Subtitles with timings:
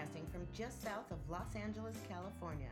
[0.00, 2.70] broadcasting from just south of Los Angeles, California.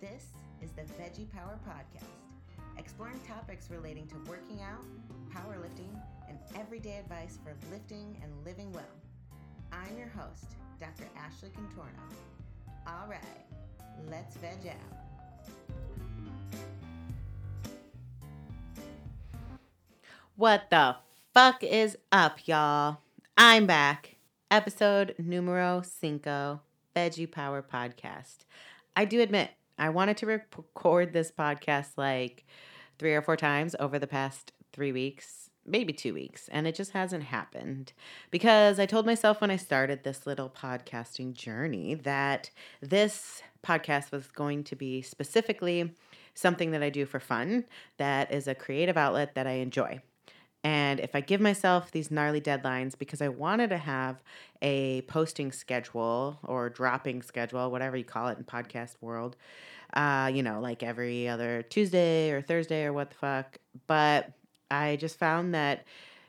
[0.00, 0.26] This
[0.62, 2.04] is the Veggie Power Podcast,
[2.78, 4.84] exploring topics relating to working out,
[5.34, 5.90] powerlifting,
[6.28, 8.84] and everyday advice for lifting and living well.
[9.72, 11.08] I'm your host, Dr.
[11.16, 12.14] Ashley Contorno.
[12.86, 13.20] All right,
[14.08, 14.76] let's veg out.
[20.36, 20.96] What the
[21.34, 22.98] fuck is up, y'all?
[23.36, 24.09] I'm back.
[24.52, 26.60] Episode numero cinco,
[26.96, 28.38] Veggie Power Podcast.
[28.96, 32.44] I do admit, I wanted to record this podcast like
[32.98, 36.90] three or four times over the past three weeks, maybe two weeks, and it just
[36.90, 37.92] hasn't happened
[38.32, 44.26] because I told myself when I started this little podcasting journey that this podcast was
[44.26, 45.94] going to be specifically
[46.34, 47.66] something that I do for fun,
[47.98, 50.00] that is a creative outlet that I enjoy.
[50.62, 54.22] And if I give myself these gnarly deadlines because I wanted to have
[54.60, 59.36] a posting schedule or dropping schedule, whatever you call it in podcast world,
[59.94, 63.58] uh, you know, like every other Tuesday or Thursday or what the fuck.
[63.86, 64.32] But
[64.70, 65.84] I just found that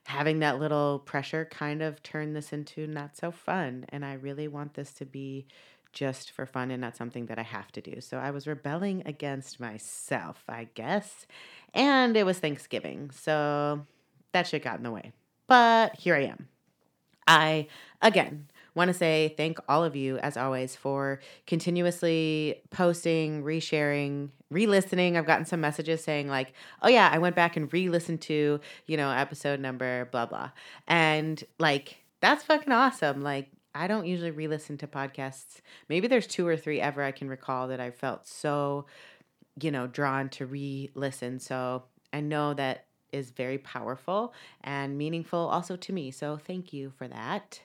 [0.05, 3.85] having that little pressure kind of turned this into not so fun.
[3.89, 5.45] And I really want this to be
[5.93, 7.99] just for fun and not something that I have to do.
[7.99, 11.27] So I was rebelling against myself, I guess.
[11.73, 13.11] And it was Thanksgiving.
[13.11, 13.85] So
[14.33, 15.11] that shit got in the way.
[15.47, 16.47] But here I am.
[17.27, 17.67] I,
[18.01, 24.65] again, want to say thank all of you, as always, for continuously posting, resharing, re
[24.65, 25.17] listening.
[25.17, 28.59] I've gotten some messages saying, like, oh, yeah, I went back and re listened to,
[28.85, 30.51] you know, episode number, blah, blah.
[30.88, 33.21] And, like, that's fucking awesome.
[33.21, 35.61] Like, I don't usually re listen to podcasts.
[35.89, 38.85] Maybe there's two or three ever I can recall that I felt so,
[39.61, 41.39] you know, drawn to re listen.
[41.39, 46.11] So I know that is very powerful and meaningful also to me.
[46.11, 47.61] So thank you for that.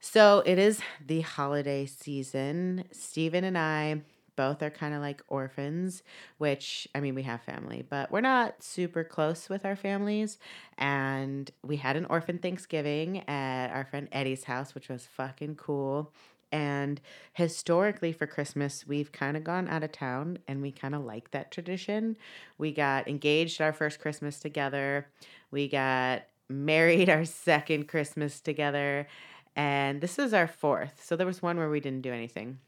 [0.00, 2.84] So it is the holiday season.
[2.90, 4.02] Stephen and I
[4.34, 6.02] both are kind of like orphans,
[6.38, 10.38] which I mean, we have family, but we're not super close with our families.
[10.78, 16.12] And we had an orphan Thanksgiving at our friend Eddie's house, which was fucking cool.
[16.52, 17.00] And
[17.32, 21.30] historically, for Christmas, we've kind of gone out of town and we kind of like
[21.30, 22.16] that tradition.
[22.58, 25.08] We got engaged our first Christmas together,
[25.50, 29.08] we got married our second Christmas together,
[29.56, 31.02] and this is our fourth.
[31.02, 32.58] So there was one where we didn't do anything.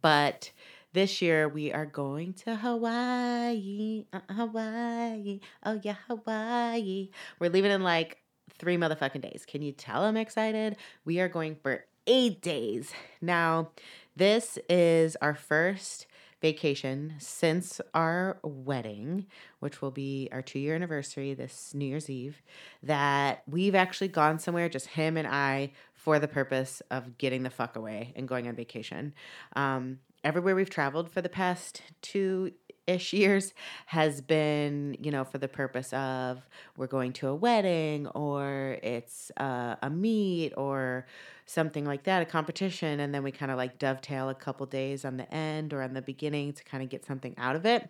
[0.00, 0.52] But
[0.92, 4.04] this year we are going to Hawaii.
[4.12, 5.40] Uh, Hawaii.
[5.64, 7.10] Oh, yeah, Hawaii.
[7.38, 8.18] We're leaving in like
[8.58, 9.44] three motherfucking days.
[9.46, 10.76] Can you tell I'm excited?
[11.04, 12.92] We are going for eight days.
[13.20, 13.70] Now,
[14.16, 16.06] this is our first
[16.42, 19.26] vacation since our wedding,
[19.60, 22.42] which will be our two year anniversary this New Year's Eve,
[22.82, 27.50] that we've actually gone somewhere, just him and I, for the purpose of getting the
[27.50, 29.14] fuck away and going on vacation.
[29.54, 32.52] Um, everywhere we've traveled for the past two
[32.86, 33.54] ish years
[33.86, 39.30] has been, you know, for the purpose of we're going to a wedding or it's
[39.36, 41.06] uh, a meet or
[41.46, 43.00] something like that, a competition.
[43.00, 45.94] And then we kind of like dovetail a couple days on the end or on
[45.94, 47.88] the beginning to kind of get something out of it.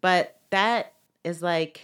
[0.00, 0.94] But that
[1.24, 1.82] is like,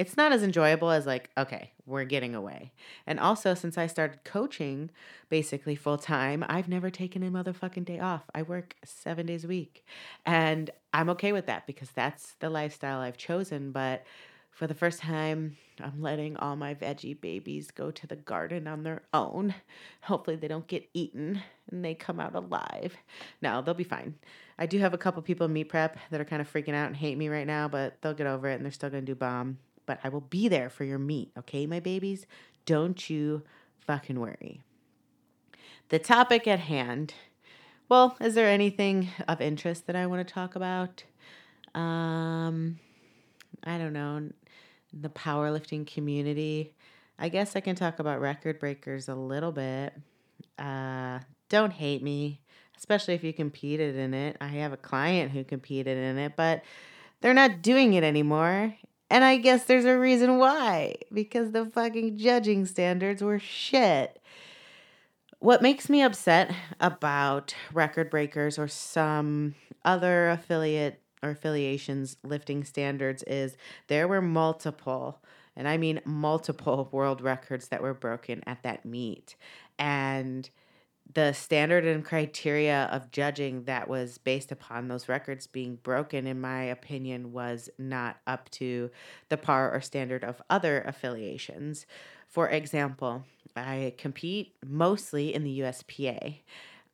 [0.00, 2.72] it's not as enjoyable as like, okay, we're getting away.
[3.06, 4.88] And also, since I started coaching
[5.28, 8.22] basically full time, I've never taken a motherfucking day off.
[8.34, 9.84] I work seven days a week.
[10.24, 13.72] And I'm okay with that because that's the lifestyle I've chosen.
[13.72, 14.06] But
[14.50, 18.84] for the first time, I'm letting all my veggie babies go to the garden on
[18.84, 19.54] their own.
[20.00, 22.96] Hopefully, they don't get eaten and they come out alive.
[23.42, 24.14] No, they'll be fine.
[24.58, 26.86] I do have a couple people in meet prep that are kind of freaking out
[26.86, 29.12] and hate me right now, but they'll get over it and they're still going to
[29.12, 29.58] do bomb
[29.90, 32.24] but I will be there for your meet, okay, my babies?
[32.64, 33.42] Don't you
[33.80, 34.60] fucking worry.
[35.88, 37.12] The topic at hand.
[37.88, 41.02] Well, is there anything of interest that I want to talk about?
[41.74, 42.78] Um,
[43.64, 44.30] I don't know.
[44.92, 46.72] The powerlifting community.
[47.18, 49.92] I guess I can talk about record breakers a little bit.
[50.56, 52.40] Uh, don't hate me,
[52.78, 54.36] especially if you competed in it.
[54.40, 56.62] I have a client who competed in it, but
[57.22, 58.76] they're not doing it anymore.
[59.10, 64.20] And I guess there's a reason why because the fucking judging standards were shit.
[65.40, 73.22] What makes me upset about record breakers or some other affiliate or affiliations lifting standards
[73.24, 73.56] is
[73.88, 75.20] there were multiple,
[75.56, 79.34] and I mean multiple world records that were broken at that meet.
[79.78, 80.48] And
[81.14, 86.40] the standard and criteria of judging that was based upon those records being broken, in
[86.40, 88.90] my opinion, was not up to
[89.28, 91.86] the par or standard of other affiliations.
[92.28, 93.24] For example,
[93.56, 96.36] I compete mostly in the USPA.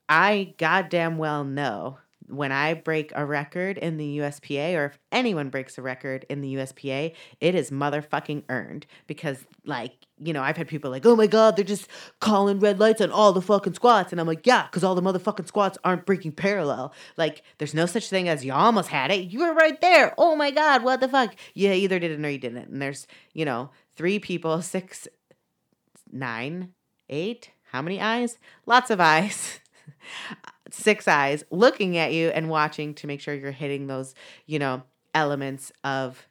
[0.09, 1.99] I goddamn well know
[2.29, 6.41] when I break a record in the USPA, or if anyone breaks a record in
[6.41, 8.87] the USPA, it is motherfucking earned.
[9.07, 11.89] Because, like, you know, I've had people like, oh my God, they're just
[12.21, 14.13] calling red lights on all the fucking squats.
[14.13, 16.93] And I'm like, yeah, because all the motherfucking squats aren't breaking parallel.
[17.17, 19.31] Like, there's no such thing as you almost had it.
[19.31, 20.15] You were right there.
[20.19, 21.35] Oh my God, what the fuck?
[21.55, 22.69] You either did it or you didn't.
[22.69, 25.07] And there's, you know, three people, six,
[26.11, 26.73] nine,
[27.09, 27.51] eight.
[27.71, 28.39] How many eyes?
[28.65, 29.61] Lots of eyes.
[30.77, 34.15] six eyes looking at you and watching to make sure you're hitting those,
[34.47, 34.83] you know,
[35.15, 36.29] elements of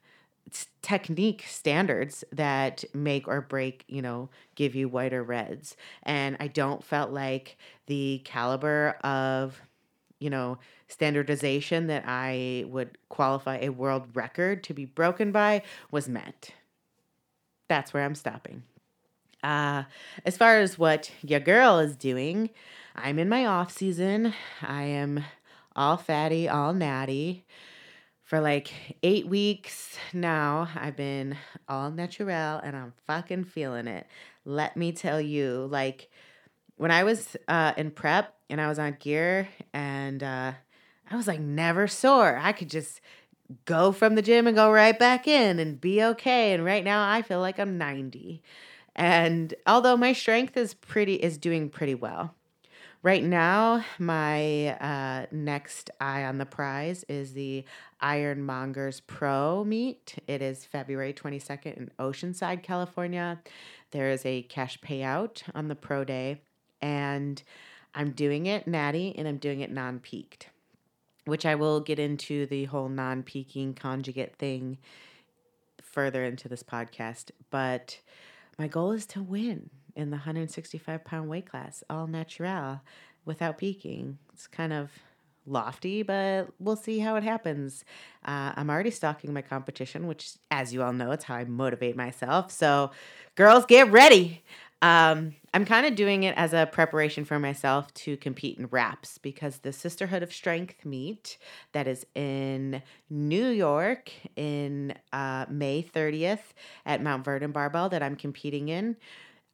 [0.80, 5.76] technique standards that make or break, you know, give you white or reds.
[6.04, 7.56] And I don't felt like
[7.86, 9.60] the caliber of,
[10.20, 10.58] you know,
[10.88, 16.52] standardization that I would qualify a world record to be broken by was met.
[17.68, 18.62] That's where I'm stopping.
[19.42, 19.84] Uh,
[20.24, 22.50] as far as what your girl is doing,
[22.98, 24.32] I'm in my off season.
[24.62, 25.22] I am
[25.76, 27.44] all fatty, all natty.
[28.24, 31.36] For like eight weeks now, I've been
[31.68, 34.06] all natural and I'm fucking feeling it.
[34.46, 36.10] Let me tell you, like
[36.76, 40.52] when I was uh, in prep and I was on gear and uh,
[41.10, 42.38] I was like never sore.
[42.42, 43.02] I could just
[43.66, 46.54] go from the gym and go right back in and be okay.
[46.54, 48.42] And right now I feel like I'm 90.
[48.96, 52.34] And although my strength is pretty is doing pretty well.
[53.02, 57.64] Right now, my uh, next eye on the prize is the
[58.02, 60.16] Ironmongers Pro meet.
[60.26, 63.40] It is February 22nd in Oceanside, California.
[63.90, 66.40] There is a cash payout on the pro day,
[66.80, 67.40] and
[67.94, 70.48] I'm doing it natty and I'm doing it non peaked,
[71.26, 74.78] which I will get into the whole non peaking conjugate thing
[75.80, 77.30] further into this podcast.
[77.50, 78.00] But
[78.58, 82.80] my goal is to win in the 165 pound weight class, all natural,
[83.24, 84.18] without peaking.
[84.32, 84.90] It's kind of
[85.46, 87.84] lofty, but we'll see how it happens.
[88.24, 91.96] Uh, I'm already stalking my competition, which, as you all know, it's how I motivate
[91.96, 92.50] myself.
[92.50, 92.90] So,
[93.36, 94.42] girls, get ready.
[94.82, 99.16] Um, I'm kind of doing it as a preparation for myself to compete in wraps
[99.16, 101.38] because the Sisterhood of Strength meet
[101.72, 106.52] that is in New York in uh, May 30th
[106.84, 108.96] at Mount Vernon Barbell that I'm competing in.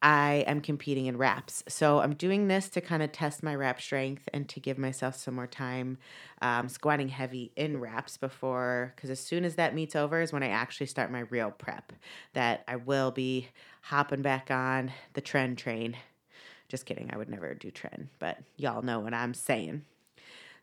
[0.03, 1.63] I am competing in wraps.
[1.69, 5.15] So I'm doing this to kind of test my wrap strength and to give myself
[5.15, 5.97] some more time
[6.41, 10.43] um, squatting heavy in wraps before, because as soon as that meets over is when
[10.43, 11.93] I actually start my real prep.
[12.33, 13.47] That I will be
[13.81, 15.95] hopping back on the tren train.
[16.67, 19.85] Just kidding, I would never do tren, but y'all know what I'm saying.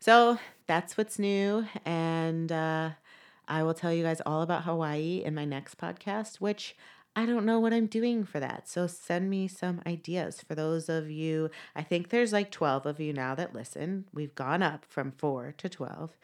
[0.01, 1.65] So that's what's new.
[1.87, 2.91] And uh,
[3.49, 6.77] I will tell you guys all about Hawaii in my next podcast, which
[7.17, 8.69] I don't know what I'm doing for that.
[8.69, 11.51] So send me some ideas for those of you.
[11.75, 14.05] I think there's like 12 of you now that listen.
[14.13, 16.17] We've gone up from four to 12.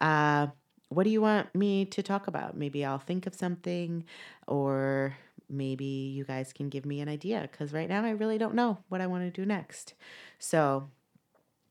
[0.00, 0.48] Uh,
[0.88, 2.56] what do you want me to talk about?
[2.56, 4.04] Maybe I'll think of something,
[4.46, 5.16] or
[5.48, 8.78] maybe you guys can give me an idea because right now I really don't know
[8.88, 9.94] what I want to do next.
[10.38, 10.90] So,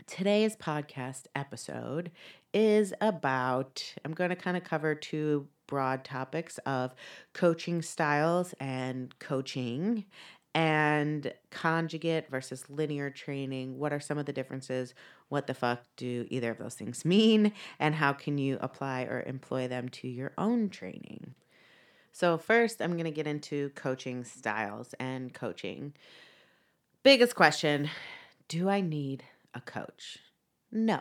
[0.07, 2.11] today's podcast episode
[2.53, 6.93] is about, I'm going to kind of cover two broad topics of
[7.31, 10.03] coaching styles and coaching
[10.53, 13.79] and conjugate versus linear training.
[13.79, 14.93] What are some of the differences?
[15.29, 17.53] What the fuck do either of those things mean?
[17.79, 21.35] And how can you apply or employ them to your own training?
[22.11, 25.93] So, first, I'm going to get into coaching styles and coaching.
[27.01, 27.89] Biggest question
[28.49, 29.23] Do I need
[29.53, 30.17] a coach?
[30.69, 30.99] No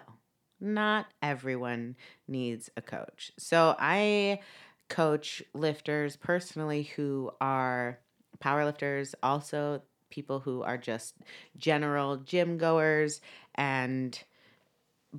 [0.60, 1.96] not everyone
[2.28, 3.32] needs a coach.
[3.38, 4.40] So I
[4.88, 7.98] coach lifters personally who are
[8.42, 11.14] powerlifters, also people who are just
[11.56, 13.20] general gym goers
[13.54, 14.22] and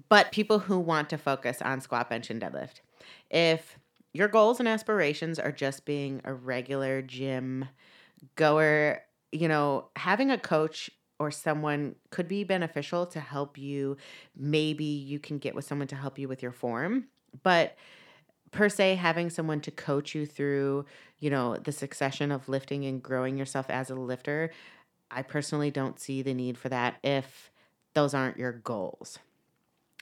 [0.09, 2.81] but people who want to focus on squat bench and deadlift.
[3.29, 3.77] If
[4.13, 7.67] your goals and aspirations are just being a regular gym
[8.35, 10.89] goer, you know, having a coach
[11.21, 13.95] or someone could be beneficial to help you.
[14.35, 17.05] Maybe you can get with someone to help you with your form,
[17.43, 17.77] but
[18.49, 20.83] per se having someone to coach you through,
[21.19, 24.49] you know, the succession of lifting and growing yourself as a lifter,
[25.11, 27.51] I personally don't see the need for that if
[27.93, 29.19] those aren't your goals.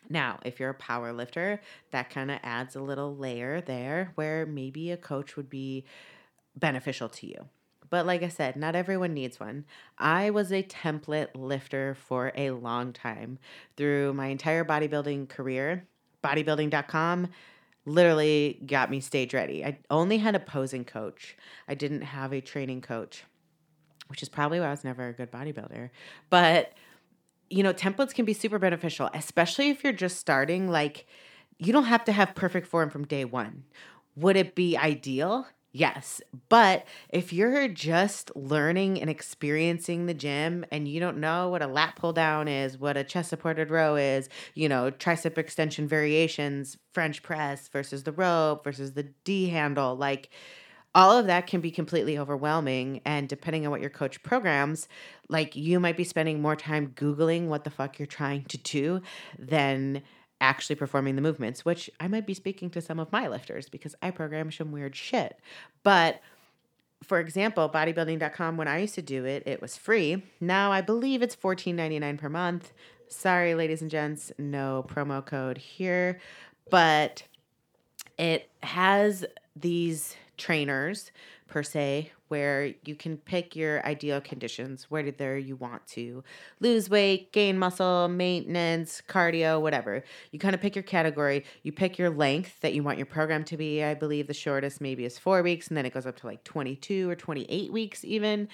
[0.10, 1.60] Now, if you're a power lifter,
[1.92, 5.84] that kind of adds a little layer there where maybe a coach would be
[6.56, 7.50] beneficial to you.
[7.90, 9.66] But like I said, not everyone needs one.
[9.98, 13.40] I was a template lifter for a long time
[13.78, 15.88] through my entire bodybuilding career.
[16.24, 17.30] Bodybuilding.com
[17.86, 19.66] literally got me stage ready.
[19.66, 21.36] I only had a posing coach,
[21.68, 23.24] I didn't have a training coach,
[24.08, 25.90] which is probably why I was never a good bodybuilder.
[26.30, 26.74] But
[27.50, 30.70] you know, templates can be super beneficial, especially if you're just starting.
[30.70, 31.08] Like,
[31.58, 33.64] you don't have to have perfect form from day one.
[34.16, 35.48] Would it be ideal?
[35.72, 36.20] Yes.
[36.50, 41.68] But if you're just learning and experiencing the gym and you don't know what a
[41.68, 46.78] lat pull down is, what a chest supported row is, you know, tricep extension variations,
[46.94, 50.30] French press versus the rope versus the D handle, like
[50.96, 53.02] all of that can be completely overwhelming.
[53.06, 54.88] And depending on what your coach programs,
[55.30, 59.02] like you might be spending more time Googling what the fuck you're trying to do
[59.38, 60.02] than
[60.42, 63.96] actually performing the movements, which I might be speaking to some of my lifters because
[64.02, 65.40] I program some weird shit.
[65.84, 66.22] But
[67.04, 70.24] for example, bodybuilding.com, when I used to do it, it was free.
[70.40, 72.74] Now I believe it's $14.99 per month.
[73.08, 76.20] Sorry, ladies and gents, no promo code here.
[76.70, 77.24] But
[78.18, 81.12] it has these trainers
[81.48, 86.24] per se where you can pick your ideal conditions where whether you want to
[86.60, 90.04] lose weight gain muscle maintenance cardio whatever.
[90.32, 91.46] You kind of pick your category.
[91.64, 93.84] You pick your length that you want your program to be.
[93.84, 96.44] I believe the shortest maybe is four weeks and then it goes up to like
[96.44, 98.48] 22 or 28 weeks even.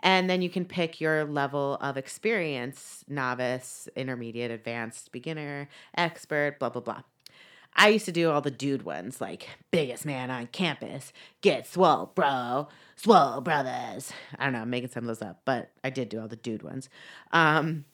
[0.00, 6.68] And then you can pick your level of experience novice intermediate advanced beginner expert blah
[6.68, 7.02] blah blah
[7.74, 12.12] I used to do all the dude ones, like biggest man on campus, get swole,
[12.14, 14.12] bro, swole brothers.
[14.38, 16.36] I don't know, I'm making some of those up, but I did do all the
[16.36, 16.88] dude ones.
[17.32, 17.84] Um,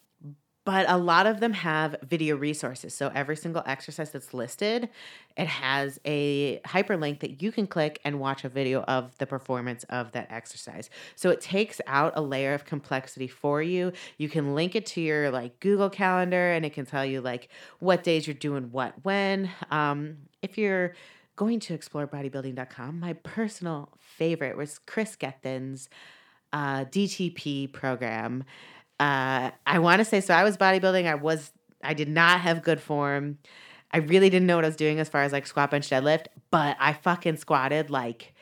[0.65, 2.93] but a lot of them have video resources.
[2.93, 4.89] So every single exercise that's listed,
[5.37, 9.83] it has a hyperlink that you can click and watch a video of the performance
[9.85, 10.89] of that exercise.
[11.15, 13.93] So it takes out a layer of complexity for you.
[14.17, 17.49] You can link it to your like Google Calendar and it can tell you like
[17.79, 19.49] what days you're doing what when.
[19.71, 20.93] Um, if you're
[21.35, 25.89] going to explore bodybuilding.com, my personal favorite was Chris Gethin's
[26.51, 28.43] uh, DTP program
[28.99, 30.33] uh, I want to say so.
[30.33, 31.05] I was bodybuilding.
[31.05, 31.51] I was
[31.83, 33.37] I did not have good form.
[33.91, 36.27] I really didn't know what I was doing as far as like squat, bench, deadlift,
[36.51, 38.33] but I fucking squatted like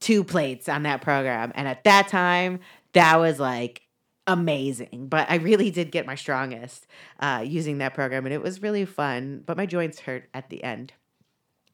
[0.00, 2.60] two plates on that program, and at that time,
[2.92, 3.82] that was like
[4.26, 5.06] amazing.
[5.08, 6.86] But I really did get my strongest
[7.18, 9.42] uh, using that program, and it was really fun.
[9.44, 10.92] But my joints hurt at the end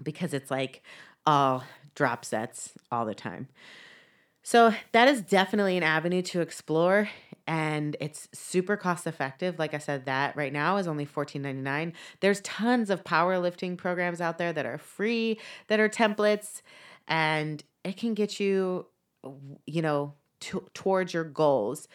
[0.02, 0.82] because it's like
[1.26, 3.48] all drop sets all the time.
[4.42, 7.08] So that is definitely an avenue to explore
[7.46, 9.58] and it's super cost effective.
[9.58, 11.92] Like I said, that right now is only $14.99.
[12.20, 16.62] There's tons of powerlifting programs out there that are free, that are templates,
[17.06, 18.86] and it can get you,
[19.66, 21.86] you know, t- towards your goals.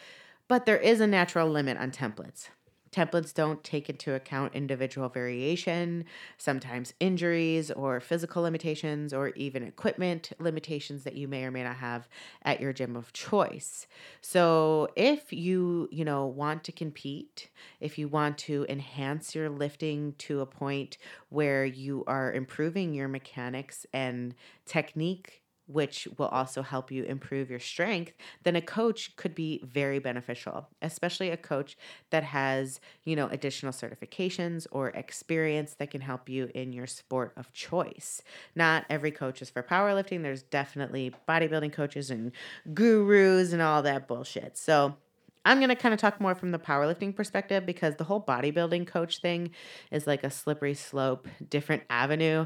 [0.46, 2.48] But there is a natural limit on templates.
[2.92, 6.04] Templates don't take into account individual variation,
[6.38, 11.76] sometimes injuries or physical limitations, or even equipment limitations that you may or may not
[11.76, 12.08] have
[12.42, 13.86] at your gym of choice.
[14.20, 20.14] So, if you, you know, want to compete, if you want to enhance your lifting
[20.18, 24.34] to a point where you are improving your mechanics and
[24.66, 25.39] technique
[25.72, 28.12] which will also help you improve your strength,
[28.44, 31.76] then a coach could be very beneficial, especially a coach
[32.10, 37.32] that has, you know, additional certifications or experience that can help you in your sport
[37.36, 38.22] of choice.
[38.54, 40.22] Not every coach is for powerlifting.
[40.22, 42.32] There's definitely bodybuilding coaches and
[42.74, 44.56] gurus and all that bullshit.
[44.56, 44.96] So,
[45.44, 48.86] I'm going to kind of talk more from the powerlifting perspective because the whole bodybuilding
[48.86, 49.52] coach thing
[49.90, 52.44] is like a slippery slope, different avenue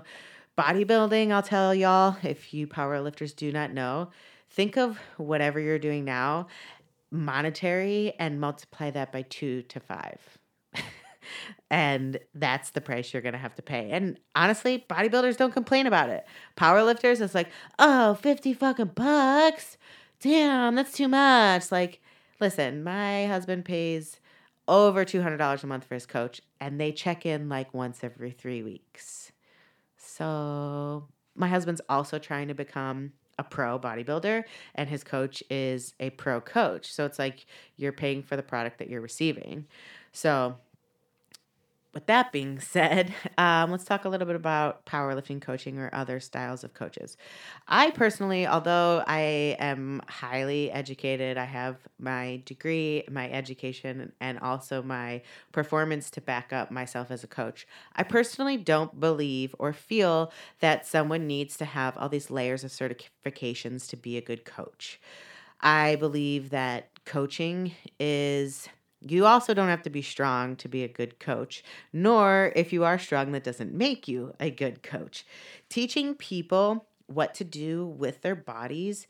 [0.56, 4.10] bodybuilding, I'll tell y'all, if you powerlifters do not know,
[4.50, 6.46] think of whatever you're doing now,
[7.10, 10.20] monetary, and multiply that by two to five.
[11.70, 13.90] and that's the price you're going to have to pay.
[13.90, 16.24] And honestly, bodybuilders don't complain about it.
[16.56, 19.76] Powerlifters, it's like, oh, 50 fucking bucks.
[20.20, 21.72] Damn, that's too much.
[21.72, 22.00] Like,
[22.40, 24.20] listen, my husband pays
[24.66, 28.62] over $200 a month for his coach, and they check in like once every three
[28.62, 29.32] weeks
[30.16, 34.44] so my husband's also trying to become a pro bodybuilder
[34.76, 36.92] and his coach is a pro coach.
[36.92, 39.66] So it's like you're paying for the product that you're receiving.
[40.12, 40.56] So
[41.94, 46.20] with that being said, um, let's talk a little bit about powerlifting coaching or other
[46.20, 47.16] styles of coaches.
[47.68, 54.82] I personally, although I am highly educated, I have my degree, my education, and also
[54.82, 55.22] my
[55.52, 57.66] performance to back up myself as a coach.
[57.94, 62.70] I personally don't believe or feel that someone needs to have all these layers of
[62.70, 65.00] certifications to be a good coach.
[65.60, 68.68] I believe that coaching is
[69.06, 72.84] you also don't have to be strong to be a good coach, nor if you
[72.84, 75.24] are strong, that doesn't make you a good coach.
[75.68, 79.06] Teaching people what to do with their bodies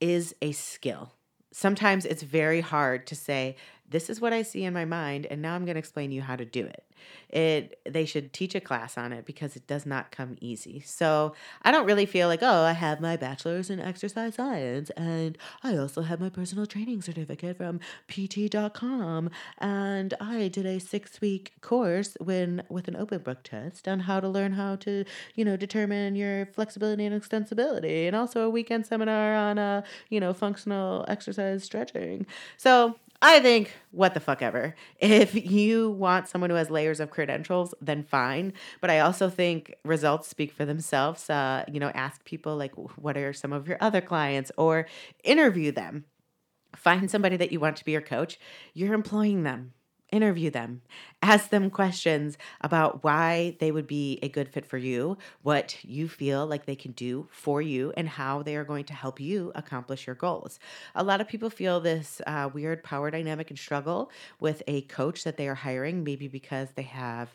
[0.00, 1.12] is a skill.
[1.52, 3.56] Sometimes it's very hard to say,
[3.92, 6.22] this is what I see in my mind, and now I'm going to explain you
[6.22, 6.84] how to do it.
[7.28, 10.80] It they should teach a class on it because it does not come easy.
[10.80, 15.36] So I don't really feel like, oh, I have my bachelor's in exercise science, and
[15.62, 21.52] I also have my personal training certificate from PT.com, and I did a six week
[21.60, 25.56] course when with an open book test on how to learn how to, you know,
[25.56, 31.04] determine your flexibility and extensibility, and also a weekend seminar on uh, you know, functional
[31.08, 32.26] exercise stretching.
[32.56, 34.74] So I think, what the fuck ever.
[34.98, 38.52] If you want someone who has layers of credentials, then fine.
[38.80, 41.30] But I also think results speak for themselves.
[41.30, 44.86] Uh, you know, ask people like, what are some of your other clients, or
[45.22, 46.04] interview them.
[46.74, 48.40] Find somebody that you want to be your coach.
[48.74, 49.72] You're employing them
[50.12, 50.82] interview them,
[51.22, 56.08] ask them questions about why they would be a good fit for you, what you
[56.08, 59.50] feel like they can do for you, and how they are going to help you
[59.54, 60.60] accomplish your goals.
[60.94, 65.24] A lot of people feel this uh, weird power dynamic and struggle with a coach
[65.24, 67.30] that they are hiring, maybe because they have,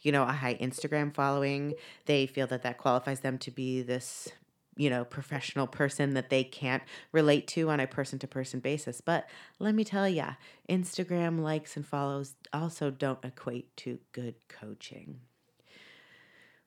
[0.00, 1.74] you know, a high Instagram following.
[2.06, 4.30] They feel that that qualifies them to be this
[4.76, 9.00] you know, professional person that they can't relate to on a person to person basis.
[9.00, 10.26] But let me tell you,
[10.68, 15.20] Instagram likes and follows also don't equate to good coaching.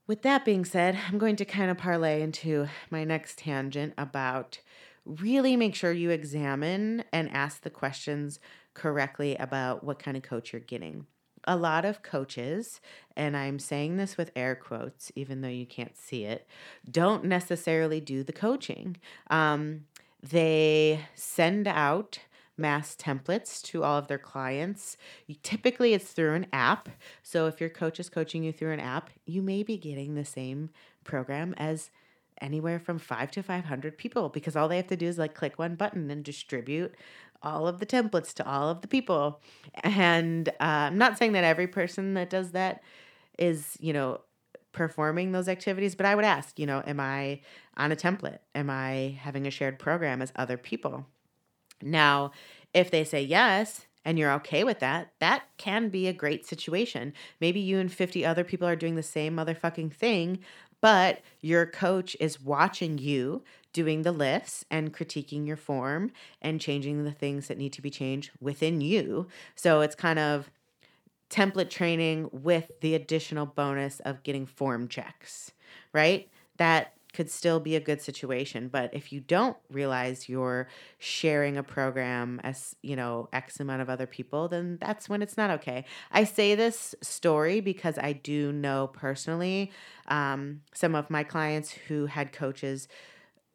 [0.08, 4.60] With that being said, I'm going to kind of parlay into my next tangent about
[5.04, 8.40] really make sure you examine and ask the questions
[8.76, 11.08] correctly about what kind of coach you're getting
[11.46, 12.82] a lot of coaches,
[13.16, 16.48] and I'm saying this with air quotes, even though you can't see it,
[16.90, 18.98] don't necessarily do the coaching.
[19.30, 19.86] Um,
[20.22, 22.20] they send out
[22.58, 24.98] mass templates to all of their clients.
[25.44, 26.90] Typically, it's through an app.
[27.22, 30.26] So, if your coach is coaching you through an app, you may be getting the
[30.26, 30.70] same
[31.04, 31.92] program as
[32.42, 35.58] anywhere from five to 500 people because all they have to do is like click
[35.58, 36.94] one button and distribute
[37.42, 39.42] all of the templates to all of the people.
[39.84, 42.82] And uh, I'm not saying that every person that does that
[43.38, 44.22] is, you know,
[44.72, 47.42] performing those activities, but I would ask, you know, am I
[47.78, 48.40] on a template?
[48.54, 51.06] Am I having a shared program as other people?
[51.82, 52.32] Now,
[52.74, 57.12] if they say yes, and you're okay with that, that can be a great situation.
[57.42, 60.40] Maybe you and 50 other people are doing the same motherfucking thing,
[60.80, 63.44] but your coach is watching you
[63.76, 66.10] doing the lifts and critiquing your form
[66.42, 69.28] and changing the things that need to be changed within you.
[69.54, 70.50] So it's kind of
[71.30, 75.52] template training with the additional bonus of getting form checks,
[75.92, 76.30] right?
[76.56, 81.64] That could still be a good situation but if you don't realize you're sharing a
[81.64, 85.86] program as you know x amount of other people then that's when it's not okay
[86.12, 89.72] i say this story because i do know personally
[90.10, 92.90] um, some of my clients who had coaches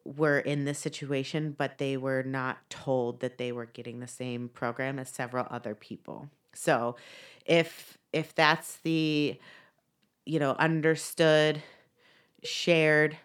[0.04, 4.48] were in this situation, but they were not told that they were getting the same
[4.48, 6.28] program as several other people.
[6.54, 6.96] So
[7.46, 9.38] if if that's the
[10.26, 11.62] you know understood
[12.42, 13.16] shared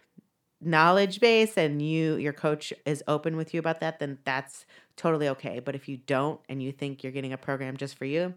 [0.61, 5.27] knowledge base and you your coach is open with you about that then that's totally
[5.29, 5.59] okay.
[5.59, 8.33] But if you don't and you think you're getting a program just for you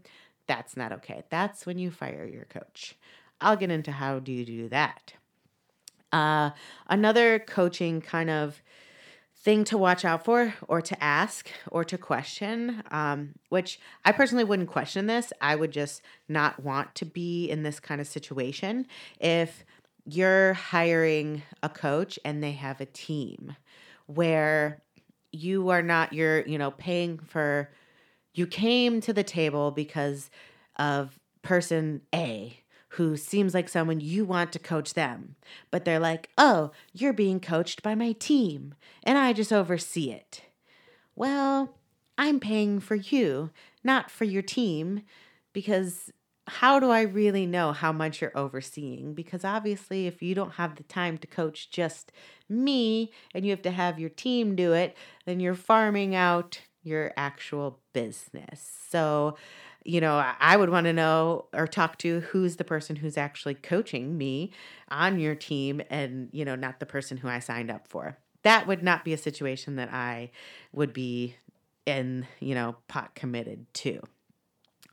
[0.46, 1.22] that's not okay.
[1.29, 2.96] That's when you fire your coach.
[3.40, 5.12] I'll get into how do you do that
[6.12, 6.51] uh,
[6.88, 8.62] another coaching kind of
[9.37, 14.44] thing to watch out for or to ask or to question um, which i personally
[14.44, 15.33] wouldn't question this.
[15.40, 18.87] I would just not want to be in this kind of situation.
[19.21, 19.64] If
[20.05, 23.55] you're hiring a coach and they have a team
[24.07, 24.83] where
[25.33, 27.71] you are not you're you know paying for
[28.33, 30.31] you came to the table because
[30.77, 32.58] of person a
[32.92, 35.37] who seems like someone you want to coach them,
[35.70, 40.42] but they're like, oh, you're being coached by my team and I just oversee it.
[41.14, 41.74] Well,
[42.16, 43.51] I'm paying for you,
[43.85, 45.03] not for your team,
[45.53, 46.11] because
[46.48, 49.14] how do I really know how much you're overseeing?
[49.14, 52.11] Because obviously, if you don't have the time to coach just
[52.48, 54.96] me and you have to have your team do it,
[55.27, 58.87] then you're farming out your actual business.
[58.88, 59.37] So,
[59.85, 63.55] you know, I would want to know or talk to who's the person who's actually
[63.55, 64.53] coaching me
[64.91, 68.19] on your team and, you know, not the person who I signed up for.
[68.43, 70.31] That would not be a situation that I
[70.73, 71.37] would be
[71.87, 74.01] in, you know, pot committed to.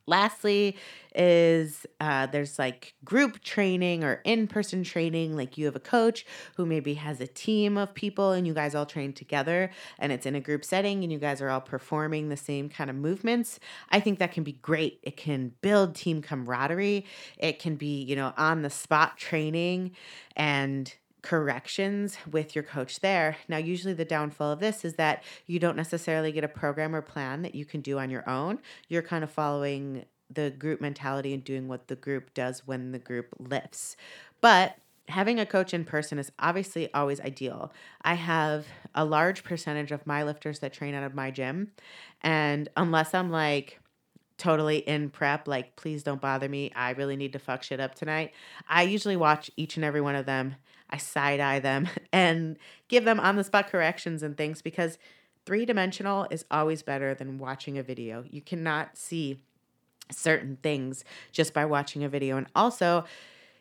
[0.07, 0.77] Lastly,
[1.15, 5.35] is uh, there's like group training or in person training.
[5.35, 6.25] Like you have a coach
[6.57, 10.25] who maybe has a team of people and you guys all train together and it's
[10.25, 13.59] in a group setting and you guys are all performing the same kind of movements.
[13.89, 14.99] I think that can be great.
[15.03, 17.05] It can build team camaraderie,
[17.37, 19.91] it can be, you know, on the spot training
[20.35, 20.93] and
[21.25, 23.35] corrections with your coach there.
[23.47, 27.01] Now, usually the downfall of this is that you don't necessarily get a program or
[27.01, 28.59] plan that you can do on your own.
[28.89, 32.99] You're kind of following the group mentality and doing what the group does when the
[32.99, 33.97] group lifts.
[34.39, 34.77] But
[35.09, 37.73] having a coach in person is obviously always ideal.
[38.03, 41.71] I have a large percentage of my lifters that train out of my gym.
[42.21, 43.79] And unless I'm like,
[44.37, 46.71] totally in prep, like, please don't bother me.
[46.75, 48.33] I really need to fuck shit up tonight.
[48.69, 50.55] I usually watch each and every one of them.
[50.89, 54.97] I side eye them and give them on the spot corrections and things because
[55.45, 58.23] three dimensional is always better than watching a video.
[58.29, 59.41] You cannot see
[60.11, 62.37] certain things just by watching a video.
[62.37, 63.05] And also,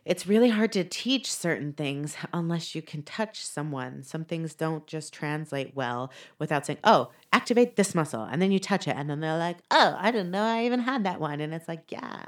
[0.05, 4.03] it's really hard to teach certain things unless you can touch someone.
[4.03, 8.23] Some things don't just translate well without saying, oh, activate this muscle.
[8.23, 8.97] And then you touch it.
[8.97, 11.41] And then they're like, oh, I didn't know I even had that one.
[11.41, 12.23] And it's like, yeah.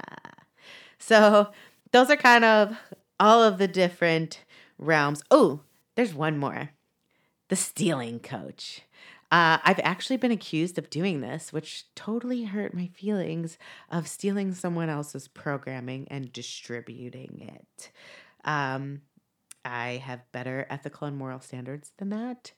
[0.97, 1.51] So
[1.91, 2.75] those are kind of
[3.19, 4.43] all of the different
[4.77, 5.23] realms.
[5.31, 5.61] Oh,
[5.95, 6.71] there's one more
[7.49, 8.81] the stealing coach.
[9.31, 13.57] Uh, I've actually been accused of doing this, which totally hurt my feelings
[13.89, 17.91] of stealing someone else's programming and distributing it.
[18.45, 19.01] Um,
[19.65, 22.53] I have better ethical and moral standards than that.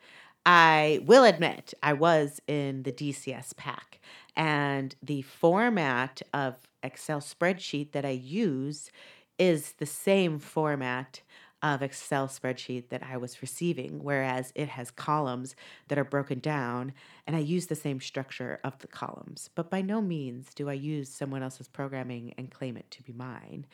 [0.45, 3.99] I will admit I was in the DCS pack,
[4.35, 8.91] and the format of Excel spreadsheet that I use
[9.39, 11.21] is the same format
[11.61, 15.55] of Excel spreadsheet that I was receiving, whereas it has columns
[15.87, 16.93] that are broken down,
[17.27, 19.49] and I use the same structure of the columns.
[19.55, 23.13] But by no means do I use someone else's programming and claim it to be
[23.13, 23.65] mine.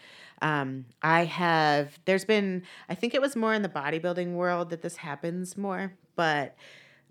[0.41, 4.82] Um, I have, there's been, I think it was more in the bodybuilding world that
[4.82, 6.56] this happens more, but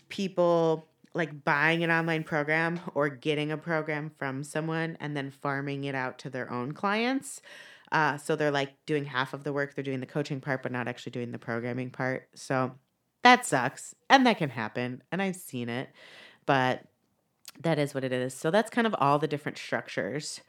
[0.09, 5.85] people like buying an online program or getting a program from someone and then farming
[5.85, 7.41] it out to their own clients.
[7.94, 10.72] Uh, so they're like doing half of the work, they're doing the coaching part, but
[10.72, 12.28] not actually doing the programming part.
[12.35, 12.72] So
[13.22, 13.94] that sucks.
[14.11, 15.00] And that can happen.
[15.12, 15.88] And I've seen it,
[16.44, 16.83] but
[17.61, 18.35] that is what it is.
[18.35, 20.40] So that's kind of all the different structures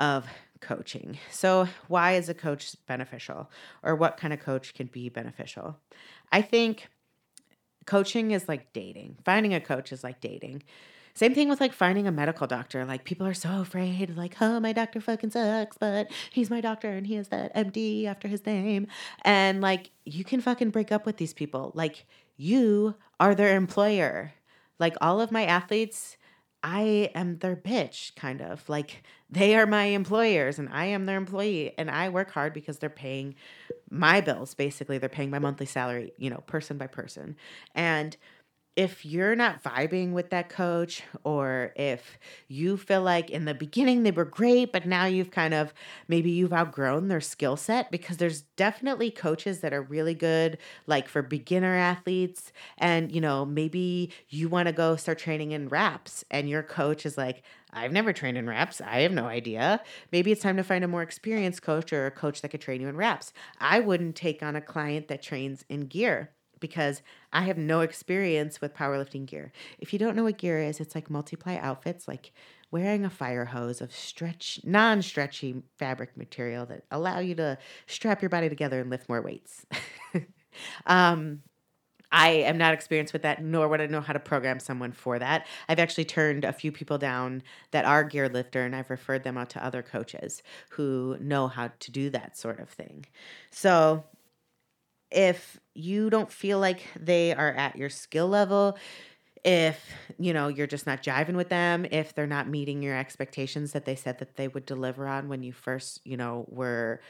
[0.00, 0.26] of
[0.60, 1.16] coaching.
[1.30, 3.50] So, why is a coach beneficial
[3.84, 5.78] or what kind of coach can be beneficial?
[6.32, 6.88] I think
[7.86, 9.18] coaching is like dating.
[9.24, 10.64] Finding a coach is like dating.
[11.20, 12.86] Same thing with like finding a medical doctor.
[12.86, 16.88] Like people are so afraid, like, oh, my doctor fucking sucks, but he's my doctor
[16.88, 18.86] and he has that MD after his name.
[19.20, 21.72] And like, you can fucking break up with these people.
[21.74, 22.06] Like,
[22.38, 24.32] you are their employer.
[24.78, 26.16] Like, all of my athletes,
[26.62, 28.66] I am their bitch, kind of.
[28.66, 31.74] Like, they are my employers and I am their employee.
[31.76, 33.34] And I work hard because they're paying
[33.90, 34.96] my bills, basically.
[34.96, 37.36] They're paying my monthly salary, you know, person by person.
[37.74, 38.16] And,
[38.76, 44.02] if you're not vibing with that coach or if you feel like in the beginning
[44.02, 45.74] they were great but now you've kind of
[46.08, 50.56] maybe you've outgrown their skill set because there's definitely coaches that are really good
[50.86, 55.68] like for beginner athletes and you know maybe you want to go start training in
[55.68, 58.80] reps and your coach is like I've never trained in reps.
[58.80, 59.80] I have no idea.
[60.10, 62.80] Maybe it's time to find a more experienced coach or a coach that could train
[62.80, 63.32] you in reps.
[63.60, 68.60] I wouldn't take on a client that trains in gear because I have no experience
[68.60, 69.52] with powerlifting gear.
[69.78, 72.32] If you don't know what gear is, it's like multiply outfits, like
[72.70, 78.22] wearing a fire hose of stretch, non stretchy fabric material that allow you to strap
[78.22, 79.66] your body together and lift more weights.
[80.86, 81.42] um,
[82.12, 85.18] I am not experienced with that, nor would I know how to program someone for
[85.18, 85.46] that.
[85.68, 89.38] I've actually turned a few people down that are gear lifter, and I've referred them
[89.38, 93.06] out to other coaches who know how to do that sort of thing.
[93.50, 94.04] So
[95.10, 98.78] if you don't feel like they are at your skill level,
[99.42, 103.72] if you know you're just not jiving with them if they're not meeting your expectations
[103.72, 107.00] that they said that they would deliver on when you first you know were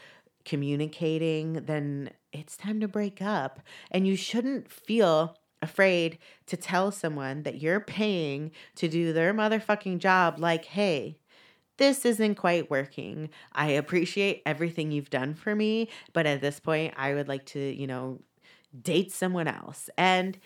[0.45, 3.61] communicating then it's time to break up.
[3.91, 9.99] And you shouldn't feel afraid to tell someone that you're paying to do their motherfucking
[9.99, 11.19] job like hey
[11.81, 13.31] this isn't quite working.
[13.53, 17.59] I appreciate everything you've done for me, but at this point, I would like to,
[17.59, 18.21] you know,
[18.83, 19.89] date someone else.
[19.97, 20.39] And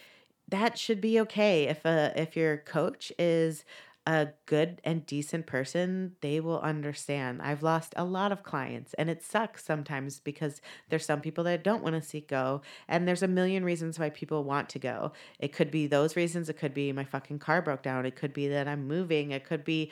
[0.49, 1.65] that should be okay.
[1.65, 3.65] If a if your coach is
[4.07, 7.41] a good and decent person, they will understand.
[7.43, 11.65] I've lost a lot of clients and it sucks sometimes because there's some people that
[11.65, 15.13] don't want to see go and there's a million reasons why people want to go.
[15.39, 18.35] It could be those reasons, it could be my fucking car broke down, it could
[18.35, 19.91] be that I'm moving, it could be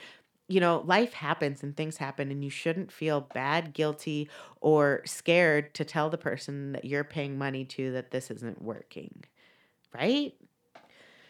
[0.53, 4.29] you know, life happens and things happen, and you shouldn't feel bad, guilty,
[4.61, 9.25] or scared to tell the person that you're paying money to that this isn't working,
[9.95, 10.35] right?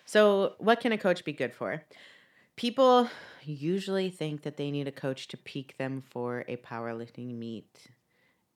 [0.06, 1.84] So, what can a coach be good for?
[2.56, 3.08] People
[3.44, 7.91] usually think that they need a coach to peak them for a powerlifting meet.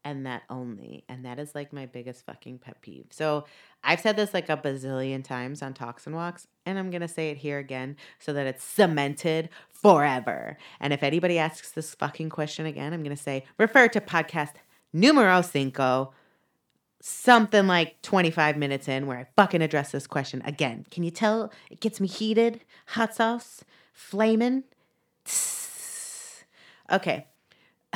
[0.06, 1.02] And that only.
[1.08, 3.06] And that is like my biggest fucking pet peeve.
[3.10, 3.44] So
[3.82, 7.30] I've said this like a bazillion times on Talks and Walks, and I'm to say
[7.30, 10.58] it here again so that it's cemented forever.
[10.78, 14.52] And if anybody asks this fucking question again, I'm to say refer to podcast
[14.92, 16.12] numero cinco,
[17.00, 20.86] something like 25 minutes in, where I fucking address this question again.
[20.88, 22.60] Can you tell it gets me heated?
[22.90, 24.62] Hot sauce, flaming.
[26.92, 27.26] Okay,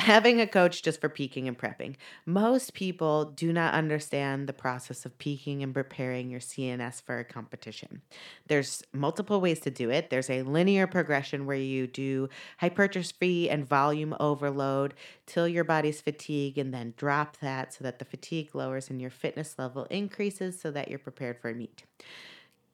[0.01, 1.95] having a coach just for peaking and prepping.
[2.25, 7.23] Most people do not understand the process of peaking and preparing your CNS for a
[7.23, 8.01] competition.
[8.47, 10.09] There's multiple ways to do it.
[10.09, 14.95] There's a linear progression where you do hypertrophy and volume overload
[15.27, 19.11] till your body's fatigue and then drop that so that the fatigue lowers and your
[19.11, 21.83] fitness level increases so that you're prepared for a meet.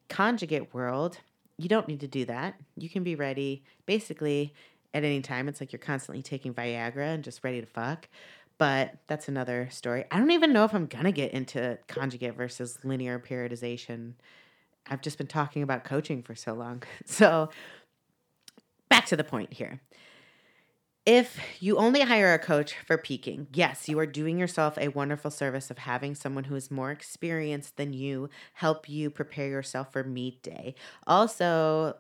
[0.08, 1.20] Conjugate world,
[1.58, 2.56] you don't need to do that.
[2.78, 4.54] You can be ready basically
[4.94, 5.48] at any time.
[5.48, 8.10] It's like you're constantly taking Viagra and just ready to fuck.
[8.58, 10.06] But that's another story.
[10.10, 14.14] I don't even know if I'm going to get into conjugate versus linear periodization.
[14.90, 16.84] I've just been talking about coaching for so long.
[17.06, 17.50] So,
[18.90, 19.82] back to the point here.
[21.06, 25.32] If you only hire a coach for peaking, yes, you are doing yourself a wonderful
[25.32, 30.04] service of having someone who is more experienced than you help you prepare yourself for
[30.04, 30.76] meet day.
[31.06, 31.96] Also,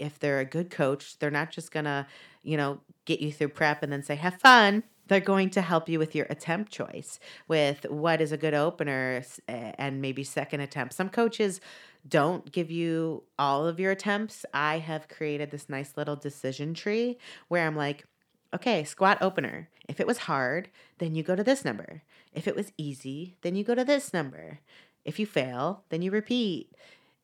[0.00, 2.06] if they're a good coach, they're not just going to
[2.42, 4.82] you know, get you through prep and then say, have fun.
[5.08, 9.22] They're going to help you with your attempt choice, with what is a good opener
[9.48, 10.94] and maybe second attempt.
[10.94, 11.60] Some coaches
[12.08, 14.46] don't give you all of your attempts.
[14.54, 18.04] I have created this nice little decision tree where I'm like,
[18.54, 19.68] okay, squat opener.
[19.88, 22.02] If it was hard, then you go to this number.
[22.32, 24.60] If it was easy, then you go to this number.
[25.04, 26.72] If you fail, then you repeat.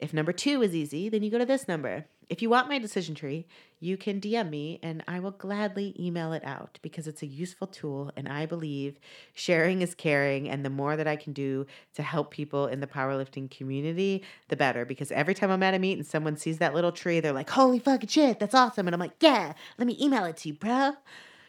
[0.01, 2.07] If number two is easy, then you go to this number.
[2.29, 3.47] If you want my decision tree,
[3.79, 7.67] you can DM me and I will gladly email it out because it's a useful
[7.67, 8.11] tool.
[8.17, 8.99] And I believe
[9.35, 10.49] sharing is caring.
[10.49, 14.57] And the more that I can do to help people in the powerlifting community, the
[14.57, 14.85] better.
[14.85, 17.51] Because every time I'm at a meet and someone sees that little tree, they're like,
[17.51, 18.89] holy fucking shit, that's awesome.
[18.89, 20.95] And I'm like, yeah, let me email it to you, bro.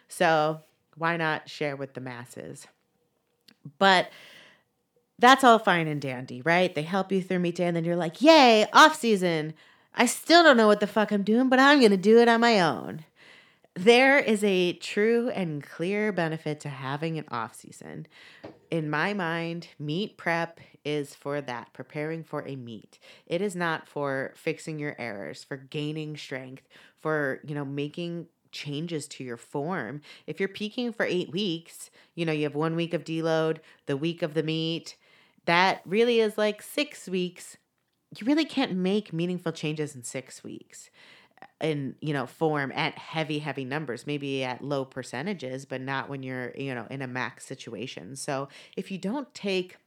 [0.10, 0.62] So
[0.96, 2.68] why not share with the masses?
[3.80, 4.12] But
[5.20, 6.74] that's all fine and dandy, right?
[6.74, 9.54] They help you through meet day, and then you're like, yay, off season.
[10.00, 12.28] I still don't know what the fuck I'm doing, but I'm going to do it
[12.28, 13.04] on my own.
[13.74, 18.06] There is a true and clear benefit to having an off season.
[18.70, 23.00] In my mind, meet prep is for that, preparing for a meet.
[23.26, 26.68] It is not for fixing your errors, for gaining strength,
[27.00, 30.02] for, you know, making changes to your form.
[30.28, 33.58] If you're peaking for 8 weeks, you know, you have 1 week of deload,
[33.88, 34.96] the week of the meet,
[35.46, 37.58] that really is like 6 weeks
[38.16, 40.90] you really can't make meaningful changes in six weeks
[41.62, 46.24] in you know form at heavy heavy numbers maybe at low percentages but not when
[46.24, 49.78] you're you know in a max situation so if you don't take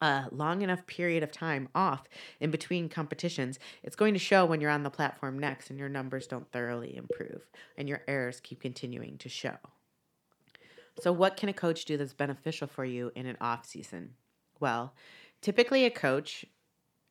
[0.00, 2.08] a long enough period of time off
[2.40, 5.88] in between competitions, it's going to show when you're on the platform next and your
[5.88, 7.42] numbers don't thoroughly improve
[7.76, 9.56] and your errors keep continuing to show.
[11.00, 14.14] So, what can a coach do that's beneficial for you in an off season?
[14.58, 14.94] Well,
[15.40, 16.44] typically a coach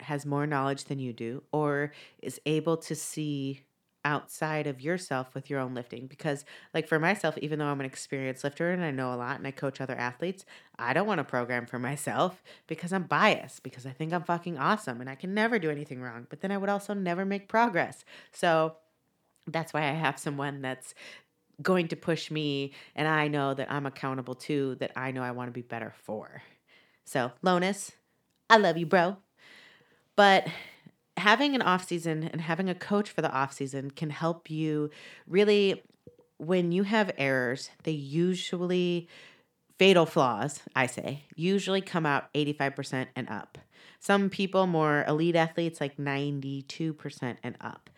[0.02, 3.64] has more knowledge than you do or is able to see
[4.06, 6.08] outside of yourself with your own lifting?
[6.08, 9.38] Because like for myself even though I'm an experienced lifter and I know a lot
[9.38, 10.46] and I coach other athletes
[10.78, 14.58] I don't want to program for myself because I'm biased because I think I'm fucking
[14.58, 17.48] awesome and I can never do anything wrong but then I would also never make
[17.48, 18.06] progress.
[18.32, 18.76] So
[19.48, 20.94] that's why I have someone that's
[21.62, 25.32] going to push me and I know that I'm accountable to that I know I
[25.32, 26.42] want to be better for.
[27.04, 27.92] So Lonus
[28.50, 29.18] I love you bro
[30.20, 30.50] but
[31.16, 34.90] having an off season and having a coach for the off season can help you
[35.28, 35.82] really
[36.36, 39.08] when you have errors, they usually
[39.78, 43.60] fatal flaws, I say, usually come out 85% and up.
[44.02, 47.90] Some people, more elite athletes, like 92% and up.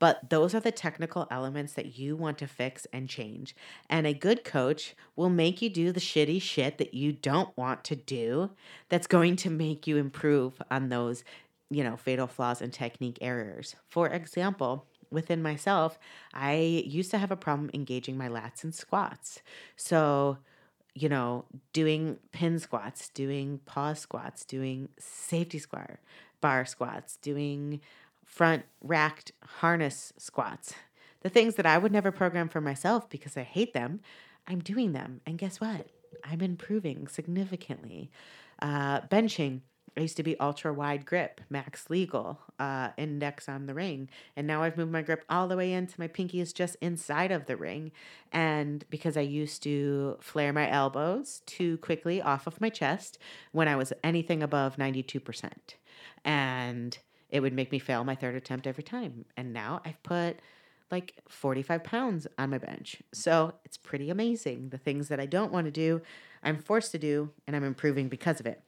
[0.00, 3.54] But those are the technical elements that you want to fix and change.
[3.90, 7.84] And a good coach will make you do the shitty shit that you don't want
[7.84, 8.50] to do
[8.88, 11.24] that's going to make you improve on those
[11.70, 13.76] you know, fatal flaws and technique errors.
[13.88, 15.98] For example, within myself,
[16.32, 16.54] I
[16.86, 19.40] used to have a problem engaging my lats and squats.
[19.76, 20.38] So,
[20.94, 25.98] you know, doing pin squats, doing pause squats, doing safety squat,
[26.40, 27.80] bar squats, doing
[28.24, 30.74] front racked harness squats.
[31.22, 34.00] The things that I would never program for myself because I hate them,
[34.46, 35.20] I'm doing them.
[35.26, 35.88] And guess what?
[36.24, 38.10] I'm improving significantly.
[38.60, 39.60] Uh, benching,
[39.96, 44.08] I used to be ultra wide grip, max legal, uh, index on the ring.
[44.36, 47.30] And now I've moved my grip all the way into my pinky is just inside
[47.30, 47.92] of the ring.
[48.32, 53.18] And because I used to flare my elbows too quickly off of my chest
[53.52, 55.50] when I was anything above 92%.
[56.24, 56.98] And
[57.30, 59.24] it would make me fail my third attempt every time.
[59.36, 60.40] And now I've put
[60.90, 63.02] like 45 pounds on my bench.
[63.12, 64.70] So it's pretty amazing.
[64.70, 66.00] The things that I don't want to do,
[66.42, 68.62] I'm forced to do, and I'm improving because of it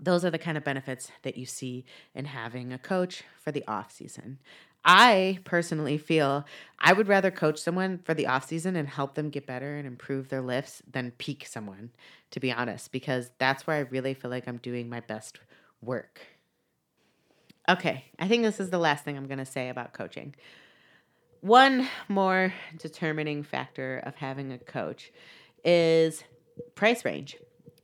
[0.00, 3.64] those are the kind of benefits that you see in having a coach for the
[3.66, 4.38] off season.
[4.84, 6.44] I personally feel
[6.78, 9.86] I would rather coach someone for the off season and help them get better and
[9.86, 11.90] improve their lifts than peak someone,
[12.30, 15.40] to be honest, because that's where I really feel like I'm doing my best
[15.82, 16.20] work.
[17.68, 20.36] Okay, I think this is the last thing I'm going to say about coaching.
[21.40, 25.10] One more determining factor of having a coach
[25.64, 26.22] is
[26.76, 27.36] price range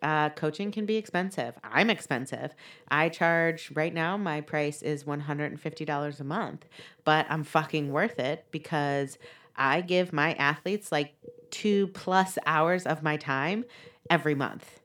[0.03, 1.55] uh, coaching can be expensive.
[1.62, 2.55] I'm expensive.
[2.88, 6.67] I charge right now, my price is $150 a month,
[7.05, 9.19] but I'm fucking worth it because
[9.57, 11.15] I give my athletes like
[11.51, 13.65] two plus hours of my time
[14.11, 14.81] every month.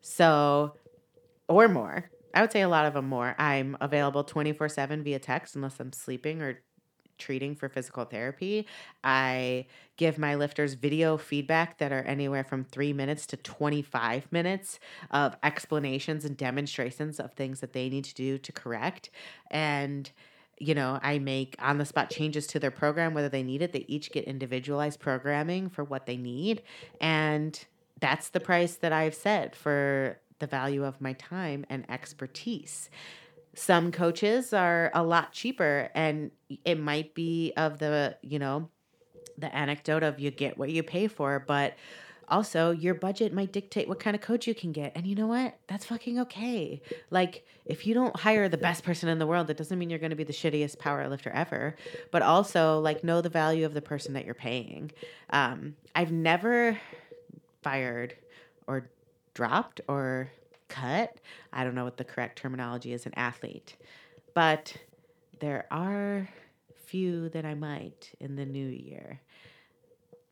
[0.00, 0.74] So,
[1.48, 2.10] or more.
[2.32, 3.34] I would say a lot of them more.
[3.38, 6.60] I'm available 24 7 via text unless I'm sleeping or
[7.18, 8.66] treating for physical therapy.
[9.02, 14.78] I give my lifters video feedback that are anywhere from three minutes to 25 minutes
[15.10, 19.10] of explanations and demonstrations of things that they need to do to correct.
[19.50, 20.10] And
[20.58, 23.72] you know, I make on the spot changes to their program, whether they need it.
[23.72, 26.62] They each get individualized programming for what they need.
[27.00, 27.62] And
[28.00, 32.90] that's the price that I've set for the value of my time and expertise.
[33.54, 36.30] Some coaches are a lot cheaper, and
[36.64, 38.68] it might be of the, you know,
[39.38, 41.74] the anecdote of you get what you pay for, but
[42.28, 44.92] also your budget might dictate what kind of coach you can get.
[44.94, 45.58] And you know what?
[45.66, 46.80] That's fucking okay.
[47.10, 49.98] Like, if you don't hire the best person in the world, that doesn't mean you're
[49.98, 51.76] going to be the shittiest power lifter ever.
[52.10, 54.92] But also, like, know the value of the person that you're paying.
[55.30, 56.78] Um, I've never
[57.62, 58.14] fired
[58.66, 58.88] or
[59.34, 60.30] dropped or
[60.74, 61.18] cut.
[61.52, 63.76] I don't know what the correct terminology is an athlete,
[64.34, 64.76] but
[65.40, 66.28] there are
[66.86, 69.20] few that I might in the new year.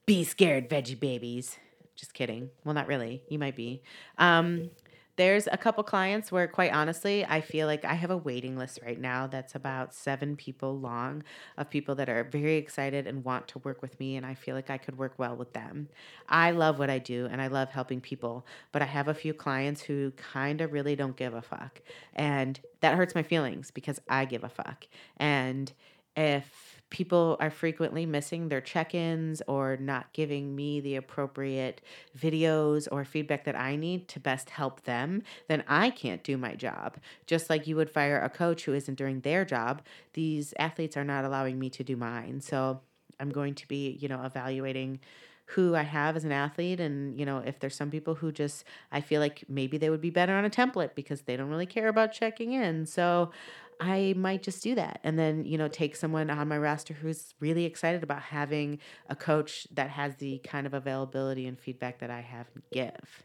[0.06, 1.58] Be scared, veggie babies.
[1.94, 2.50] Just kidding.
[2.64, 3.22] Well, not really.
[3.28, 3.82] You might be.
[4.18, 4.70] Um,
[5.16, 8.80] there's a couple clients where, quite honestly, I feel like I have a waiting list
[8.84, 11.22] right now that's about seven people long
[11.58, 14.54] of people that are very excited and want to work with me, and I feel
[14.54, 15.88] like I could work well with them.
[16.28, 19.34] I love what I do and I love helping people, but I have a few
[19.34, 21.82] clients who kind of really don't give a fuck.
[22.14, 24.86] And that hurts my feelings because I give a fuck.
[25.18, 25.72] And
[26.16, 31.80] if people are frequently missing their check ins or not giving me the appropriate
[32.16, 36.54] videos or feedback that I need to best help them, then I can't do my
[36.54, 36.98] job.
[37.26, 39.80] Just like you would fire a coach who isn't doing their job,
[40.12, 42.42] these athletes are not allowing me to do mine.
[42.42, 42.82] So
[43.18, 45.00] I'm going to be, you know, evaluating
[45.46, 46.78] who I have as an athlete.
[46.78, 50.02] And, you know, if there's some people who just, I feel like maybe they would
[50.02, 52.84] be better on a template because they don't really care about checking in.
[52.84, 53.30] So
[53.80, 57.34] I might just do that and then, you know, take someone on my roster who's
[57.40, 62.10] really excited about having a coach that has the kind of availability and feedback that
[62.10, 63.24] I have and give.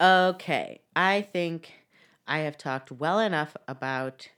[0.00, 1.72] Okay, I think
[2.26, 4.28] I have talked well enough about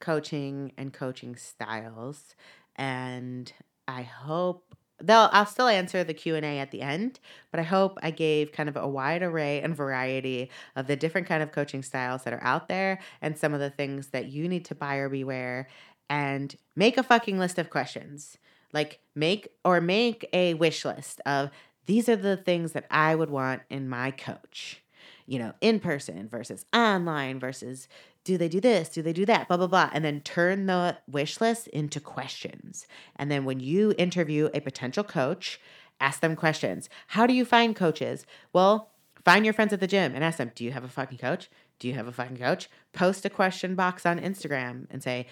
[0.00, 2.34] coaching and coaching styles
[2.76, 3.52] and
[3.86, 8.10] I hope they'll I'll still answer the Q&A at the end, but I hope I
[8.10, 12.24] gave kind of a wide array and variety of the different kind of coaching styles
[12.24, 15.08] that are out there and some of the things that you need to buy or
[15.08, 15.68] beware
[16.08, 18.38] and make a fucking list of questions.
[18.72, 21.50] Like make or make a wish list of
[21.86, 24.82] these are the things that I would want in my coach.
[25.26, 27.88] You know, in person versus online versus
[28.24, 28.88] do they do this?
[28.88, 29.48] Do they do that?
[29.48, 29.90] Blah, blah, blah.
[29.92, 32.86] And then turn the wish list into questions.
[33.16, 35.60] And then when you interview a potential coach,
[36.00, 36.88] ask them questions.
[37.08, 38.24] How do you find coaches?
[38.52, 38.90] Well,
[39.24, 41.50] find your friends at the gym and ask them, do you have a fucking coach?
[41.78, 42.70] Do you have a fucking coach?
[42.92, 45.26] Post a question box on Instagram and say,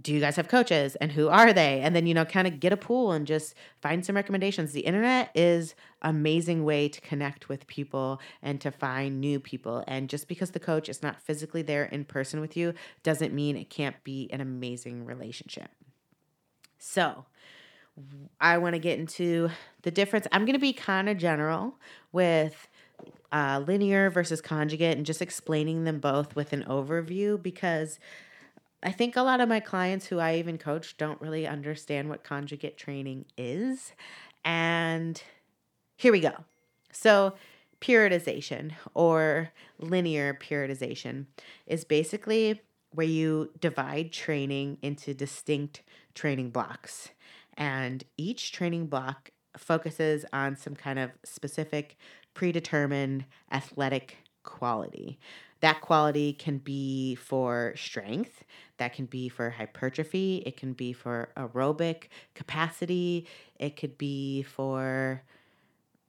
[0.00, 0.96] do you guys have coaches?
[0.96, 1.80] And who are they?
[1.80, 4.72] And then you know kind of get a pool and just find some recommendations.
[4.72, 9.84] The internet is amazing way to connect with people and to find new people.
[9.86, 13.56] And just because the coach is not physically there in person with you doesn't mean
[13.56, 15.70] it can't be an amazing relationship.
[16.78, 17.26] So
[18.40, 19.50] i want to get into
[19.82, 20.26] the difference.
[20.32, 21.74] I'm going to be kind of general
[22.10, 22.68] with
[23.32, 27.98] uh, linear versus conjugate and just explaining them both with an overview because
[28.82, 32.24] I think a lot of my clients who I even coach don't really understand what
[32.24, 33.92] conjugate training is.
[34.44, 35.22] And
[35.96, 36.32] here we go.
[36.90, 37.34] So
[37.80, 41.26] periodization or linear periodization
[41.66, 42.60] is basically
[42.92, 45.82] where you divide training into distinct
[46.14, 47.10] training blocks.
[47.56, 51.96] And each training block focuses on some kind of specific
[52.34, 55.18] predetermined athletic quality.
[55.62, 58.44] That quality can be for strength,
[58.78, 63.26] that can be for hypertrophy, it can be for aerobic capacity,
[63.58, 65.22] it could be for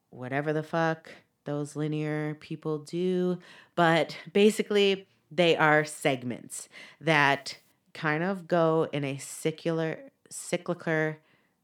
[0.10, 1.10] whatever the fuck
[1.46, 3.38] those linear people do.
[3.76, 6.68] But basically, they are segments
[7.02, 7.58] that
[7.94, 10.00] kind of go in a secular,
[10.30, 11.16] cyclical,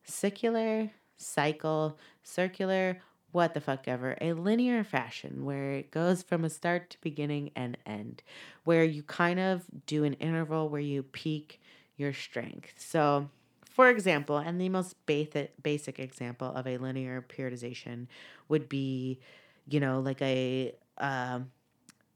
[0.04, 2.98] secular cycle, circular,
[3.32, 7.52] what the fuck ever, a linear fashion where it goes from a start to beginning
[7.56, 8.24] and end,
[8.64, 11.62] where you kind of do an interval where you peak
[11.96, 12.74] your strength.
[12.78, 13.30] So,
[13.70, 18.08] for example, and the most basic example of a linear periodization
[18.48, 19.20] would be,
[19.68, 21.52] you know, like a um,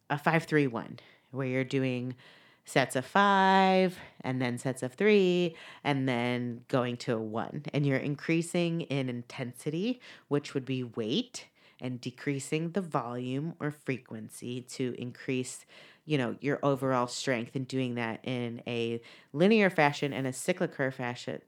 [0.09, 0.99] a five three one,
[1.31, 2.15] where you're doing
[2.65, 7.63] sets of five and then sets of three and then going to a one.
[7.73, 11.47] And you're increasing in intensity which would be weight
[11.79, 15.65] and decreasing the volume or frequency to increase
[16.05, 19.01] you know your overall strength and doing that in a
[19.31, 21.41] linear fashion and a cyclical fashion.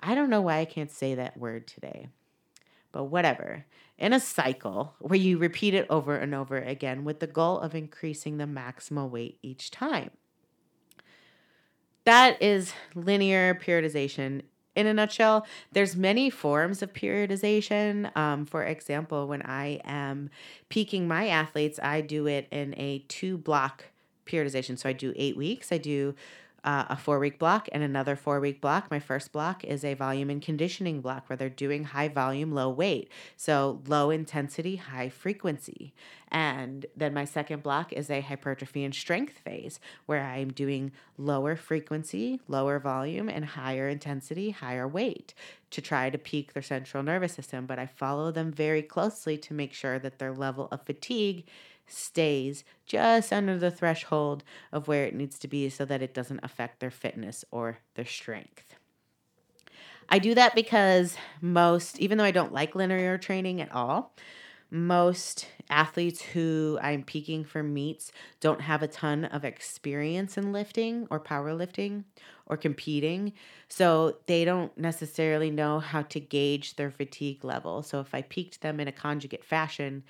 [0.00, 2.08] I don't know why i can't say that word today
[2.92, 3.64] but whatever.
[3.98, 7.74] In a cycle where you repeat it over and over again with the goal of
[7.74, 10.10] increasing the maximal weight each time
[12.08, 14.42] that is linear periodization.
[14.74, 18.16] In a nutshell there's many forms of periodization.
[18.16, 20.30] Um, for example when i am
[20.68, 23.84] peaking my athletes i do it in a two block
[24.26, 24.78] periodization.
[24.78, 25.72] So i do eight weeks.
[25.72, 26.14] I do
[26.64, 28.90] uh, a four week block and another four week block.
[28.90, 32.68] My first block is a volume and conditioning block where they're doing high volume, low
[32.68, 33.10] weight.
[33.36, 35.92] So low intensity, high frequency.
[36.30, 41.56] And then my second block is a hypertrophy and strength phase where I'm doing lower
[41.56, 45.32] frequency, lower volume, and higher intensity, higher weight
[45.70, 47.66] to try to peak their central nervous system.
[47.66, 51.46] But I follow them very closely to make sure that their level of fatigue
[51.88, 56.40] stays just under the threshold of where it needs to be so that it doesn't
[56.42, 58.74] affect their fitness or their strength.
[60.08, 64.14] I do that because most, even though I don't like linear training at all,
[64.70, 71.06] most athletes who I'm peaking for meets don't have a ton of experience in lifting
[71.10, 72.04] or powerlifting
[72.46, 73.32] or competing.
[73.68, 77.82] So they don't necessarily know how to gauge their fatigue level.
[77.82, 80.04] So if I peaked them in a conjugate fashion,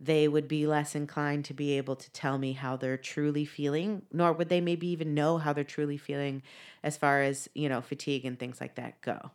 [0.00, 4.02] they would be less inclined to be able to tell me how they're truly feeling,
[4.12, 6.42] nor would they maybe even know how they're truly feeling
[6.82, 9.30] as far as, you know, fatigue and things like that go.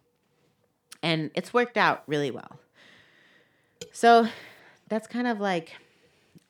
[1.04, 2.60] And it's worked out really well.
[3.92, 4.28] So
[4.90, 5.76] that's kind of like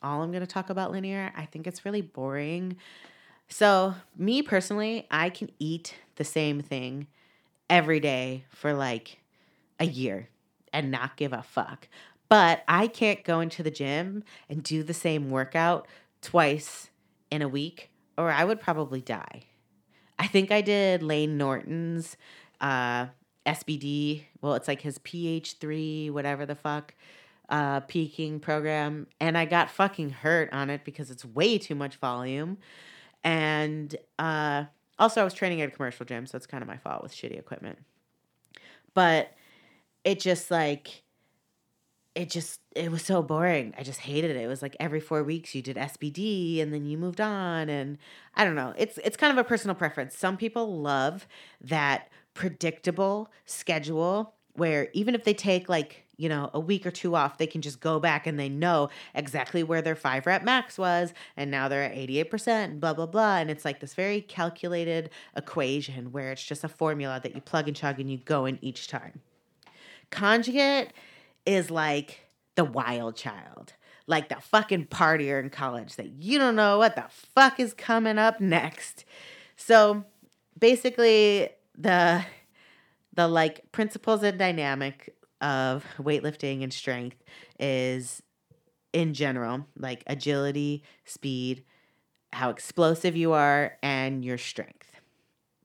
[0.02, 1.32] all I'm going to talk about linear.
[1.36, 2.76] I think it's really boring.
[3.48, 7.06] So, me personally, I can eat the same thing
[7.68, 9.18] every day for like
[9.78, 10.28] a year
[10.72, 11.88] and not give a fuck.
[12.28, 15.86] But I can't go into the gym and do the same workout
[16.22, 16.90] twice
[17.30, 19.42] in a week, or I would probably die.
[20.18, 22.16] I think I did Layne Norton's
[22.60, 23.06] uh,
[23.44, 24.24] SBD.
[24.40, 26.94] Well, it's like his PH3, whatever the fuck,
[27.48, 29.06] uh, peaking program.
[29.20, 32.58] And I got fucking hurt on it because it's way too much volume.
[33.22, 34.64] And uh,
[34.98, 37.12] also, I was training at a commercial gym, so it's kind of my fault with
[37.12, 37.78] shitty equipment.
[38.94, 39.32] But
[40.04, 41.02] it just like,
[42.16, 43.74] it just it was so boring.
[43.78, 44.36] I just hated it.
[44.38, 47.98] It was like every 4 weeks you did SBD and then you moved on and
[48.34, 48.72] I don't know.
[48.76, 50.16] It's it's kind of a personal preference.
[50.16, 51.28] Some people love
[51.60, 57.14] that predictable schedule where even if they take like you know, a week or two
[57.14, 60.78] off, they can just go back and they know exactly where their five rep max
[60.78, 61.12] was.
[61.36, 63.36] And now they're at 88% and blah, blah, blah.
[63.36, 67.68] And it's like this very calculated equation where it's just a formula that you plug
[67.68, 69.20] and chug and you go in each time.
[70.10, 70.94] Conjugate
[71.46, 72.20] is like
[72.56, 73.72] the wild child,
[74.06, 78.18] like the fucking partier in college that you don't know what the fuck is coming
[78.18, 79.04] up next.
[79.56, 80.04] So
[80.58, 82.24] basically, the
[83.14, 87.22] the like principles and dynamic of weightlifting and strength
[87.58, 88.22] is
[88.92, 91.64] in general like agility, speed,
[92.32, 94.92] how explosive you are, and your strength.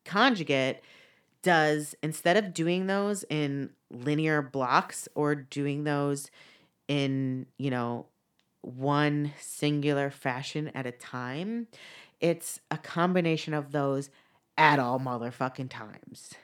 [0.06, 0.82] Conjugate
[1.42, 6.32] does instead of doing those in linear blocks or doing those
[6.88, 8.06] in, you know,
[8.62, 11.68] one singular fashion at a time,
[12.20, 14.10] it's a combination of those
[14.58, 16.36] at all motherfucking times.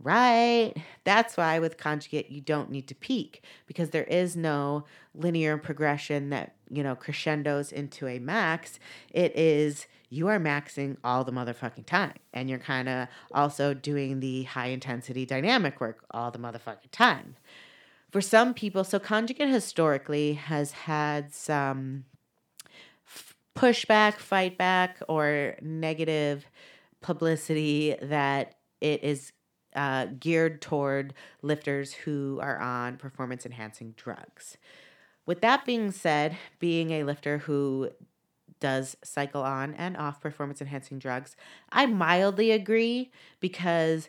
[0.00, 0.74] Right.
[1.04, 4.84] That's why with conjugate, you don't need to peak because there is no
[5.14, 8.78] linear progression that, you know, crescendos into a max.
[9.12, 12.14] It is you are maxing all the motherfucking time.
[12.32, 17.36] And you're kind of also doing the high intensity dynamic work all the motherfucking time.
[18.10, 22.04] For some people, so conjugate historically has had some
[23.56, 26.46] pushback, fight back, or negative
[27.00, 29.32] publicity that it is
[29.74, 31.12] uh, geared toward
[31.42, 34.56] lifters who are on performance enhancing drugs.
[35.26, 37.90] With that being said, being a lifter who
[38.60, 41.36] does cycle on and off performance enhancing drugs,
[41.70, 44.08] I mildly agree because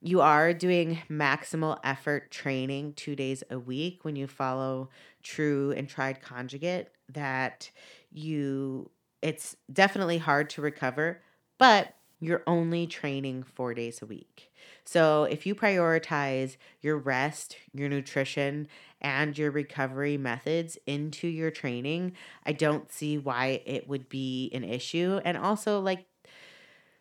[0.00, 4.90] you are doing maximal effort training two days a week when you follow
[5.22, 7.70] true and tried conjugate that
[8.10, 8.90] you
[9.22, 11.22] it's definitely hard to recover
[11.58, 14.52] but you're only training four days a week.
[14.84, 18.68] So if you prioritize your rest, your nutrition,
[19.00, 22.12] and your recovery methods into your training,
[22.46, 25.20] I don't see why it would be an issue.
[25.24, 26.06] And also, like,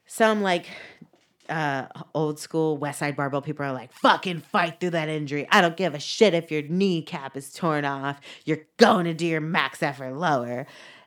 [0.07, 0.65] some like
[1.49, 5.47] uh, old school Westside Barbell people are like, fucking fight through that injury.
[5.51, 8.19] I don't give a shit if your kneecap is torn off.
[8.43, 10.65] You're going to do your max effort lower.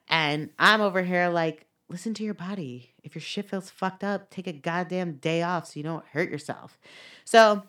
[0.09, 2.91] And I'm over here like, listen to your body.
[3.03, 6.31] If your shit feels fucked up, take a goddamn day off so you don't hurt
[6.31, 6.79] yourself.
[7.25, 7.63] So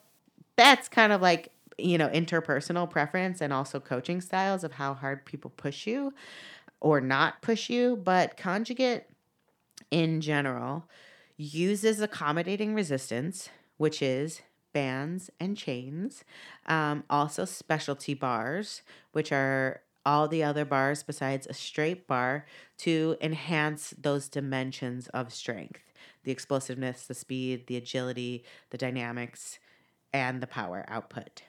[0.56, 5.26] that's kind of like, you know, interpersonal preference and also coaching styles of how hard
[5.26, 6.14] people push you
[6.80, 7.98] or not push you.
[7.98, 9.04] But conjugate
[9.92, 10.86] in general
[11.38, 14.42] uses accommodating resistance, which is
[14.72, 16.24] bands and chains,
[16.68, 22.46] um, also specialty bars, which are all the other bars besides a straight bar
[22.78, 25.82] to enhance those dimensions of strength
[26.24, 29.60] the explosiveness, the speed, the agility, the dynamics,
[30.12, 31.44] and the power output.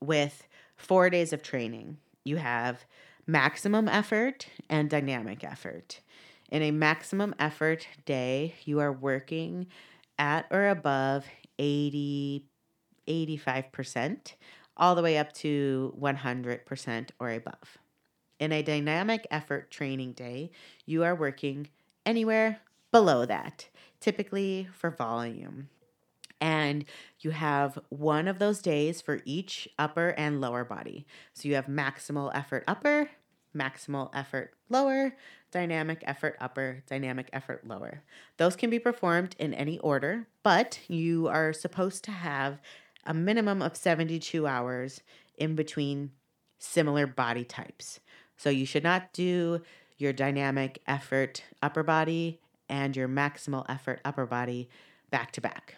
[0.00, 2.84] With four days of training, you have
[3.26, 6.00] maximum effort and dynamic effort.
[6.50, 9.66] In a maximum effort day, you are working
[10.18, 11.24] at or above
[11.58, 12.44] 80,
[13.08, 14.34] 85%
[14.76, 17.78] all the way up to 100% or above.
[18.38, 20.50] In a dynamic effort training day,
[20.84, 21.68] you are working
[22.04, 22.60] anywhere
[22.92, 23.68] below that,
[24.00, 25.68] typically for volume.
[26.40, 26.84] And
[27.20, 31.06] you have one of those days for each upper and lower body.
[31.32, 33.08] So you have maximal effort upper,
[33.56, 35.16] maximal effort lower,
[35.50, 38.02] dynamic effort upper, dynamic effort lower.
[38.36, 42.60] Those can be performed in any order, but you are supposed to have
[43.06, 45.00] a minimum of 72 hours
[45.36, 46.10] in between
[46.58, 48.00] similar body types.
[48.36, 49.62] So you should not do
[49.98, 54.68] your dynamic effort upper body and your maximal effort upper body
[55.10, 55.76] back to back.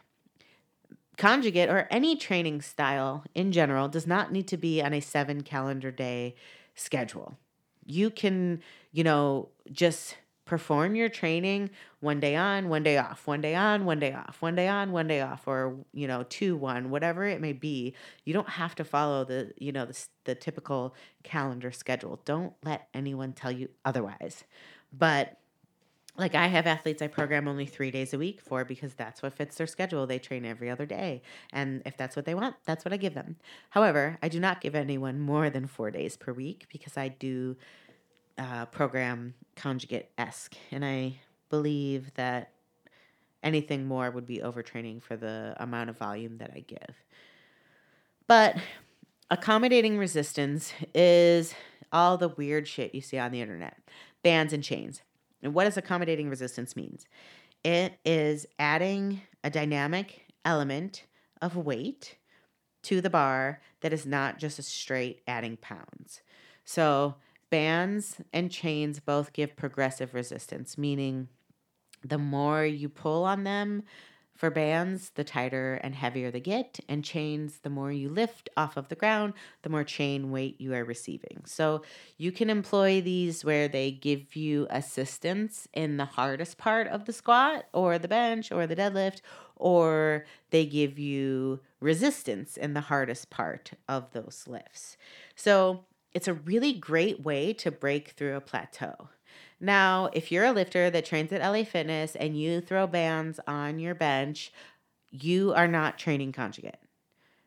[1.16, 5.42] Conjugate or any training style in general does not need to be on a seven
[5.42, 6.34] calendar day
[6.74, 7.36] schedule.
[7.84, 8.62] You can,
[8.92, 10.16] you know, just
[10.48, 11.68] perform your training
[12.00, 14.90] one day on, one day off, one day on, one day off, one day on,
[14.92, 17.94] one day off, or you know, two one, whatever it may be.
[18.24, 22.20] You don't have to follow the you know the the typical calendar schedule.
[22.24, 24.44] Don't let anyone tell you otherwise.
[24.90, 25.36] But
[26.16, 29.34] like I have athletes I program only three days a week for because that's what
[29.34, 30.06] fits their schedule.
[30.06, 31.22] They train every other day.
[31.52, 33.36] And if that's what they want, that's what I give them.
[33.70, 37.56] However, I do not give anyone more than four days per week because I do
[38.38, 40.56] uh, program conjugate esque.
[40.70, 41.16] And I
[41.50, 42.52] believe that
[43.42, 46.96] anything more would be overtraining for the amount of volume that I give.
[48.26, 48.56] But
[49.30, 51.54] accommodating resistance is
[51.92, 53.78] all the weird shit you see on the internet
[54.22, 55.02] bands and chains.
[55.42, 57.06] And what does accommodating resistance means?
[57.64, 61.04] It is adding a dynamic element
[61.40, 62.16] of weight
[62.82, 66.20] to the bar that is not just a straight adding pounds.
[66.64, 67.14] So
[67.50, 71.28] Bands and chains both give progressive resistance, meaning
[72.04, 73.82] the more you pull on them
[74.38, 78.76] for bands, the tighter and heavier they get, and chains, the more you lift off
[78.76, 79.32] of the ground,
[79.62, 81.42] the more chain weight you are receiving.
[81.44, 81.82] So
[82.18, 87.12] you can employ these where they give you assistance in the hardest part of the
[87.12, 89.22] squat or the bench or the deadlift,
[89.56, 94.96] or they give you resistance in the hardest part of those lifts.
[95.34, 95.84] So
[96.18, 99.08] it's a really great way to break through a plateau.
[99.60, 103.78] Now, if you're a lifter that trains at LA Fitness and you throw bands on
[103.78, 104.52] your bench,
[105.12, 106.80] you are not training conjugate.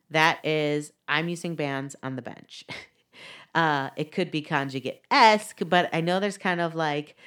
[0.09, 2.63] That is, I'm using bands on the bench.
[3.53, 7.17] uh, it could be conjugate esque, but I know there's kind of like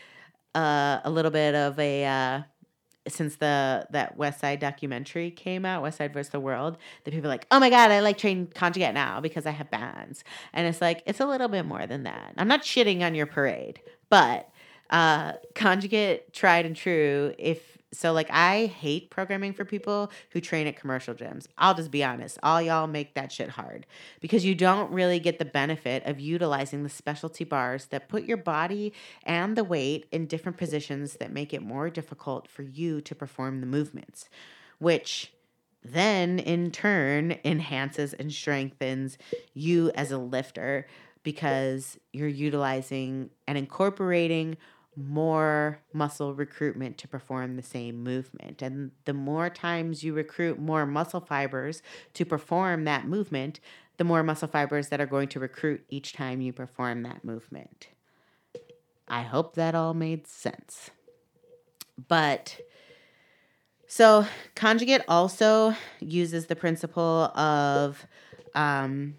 [0.54, 2.42] uh, a little bit of a uh,
[3.06, 7.46] since the that Westside documentary came out, Westside versus the World, that people are like,
[7.50, 11.02] oh my god, I like train conjugate now because I have bands, and it's like
[11.06, 12.34] it's a little bit more than that.
[12.36, 14.48] I'm not shitting on your parade, but
[14.90, 17.34] uh, conjugate tried and true.
[17.38, 21.46] If so, like I hate programming for people who train at commercial gyms.
[21.58, 23.86] I'll just be honest, all y'all make that shit hard
[24.20, 28.36] because you don't really get the benefit of utilizing the specialty bars that put your
[28.36, 28.92] body
[29.22, 33.60] and the weight in different positions that make it more difficult for you to perform
[33.60, 34.28] the movements,
[34.78, 35.32] which
[35.82, 39.18] then in turn enhances and strengthens
[39.52, 40.86] you as a lifter
[41.22, 44.56] because you're utilizing and incorporating
[44.96, 48.62] more muscle recruitment to perform the same movement.
[48.62, 51.82] And the more times you recruit more muscle fibers
[52.14, 53.60] to perform that movement,
[53.96, 57.88] the more muscle fibers that are going to recruit each time you perform that movement.
[59.08, 60.90] I hope that all made sense.
[62.08, 62.60] But
[63.86, 64.26] so,
[64.56, 68.04] conjugate also uses the principle of
[68.54, 69.14] um,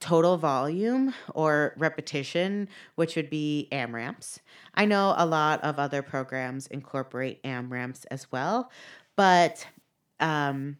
[0.00, 4.38] total volume or repetition, which would be AMRAPs.
[4.74, 8.70] I know a lot of other programs incorporate AMRAPs as well,
[9.14, 9.66] but
[10.18, 10.78] um,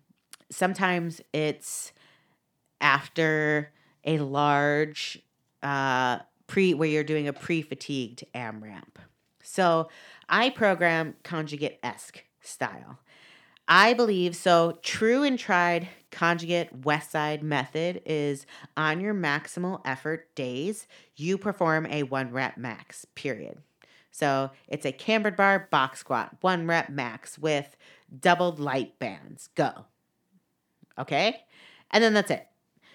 [0.50, 1.92] sometimes it's
[2.80, 3.70] after
[4.04, 5.22] a large
[5.62, 8.96] uh, pre where you're doing a pre-fatigued AMRAP.
[9.42, 9.88] So
[10.28, 12.98] I program conjugate esque style.
[13.72, 14.80] I believe so.
[14.82, 18.44] True and tried conjugate west side method is
[18.76, 23.58] on your maximal effort days, you perform a one rep max, period.
[24.10, 27.76] So it's a cambered bar box squat, one rep max with
[28.20, 29.48] doubled light bands.
[29.54, 29.84] Go.
[30.98, 31.40] Okay?
[31.92, 32.48] And then that's it.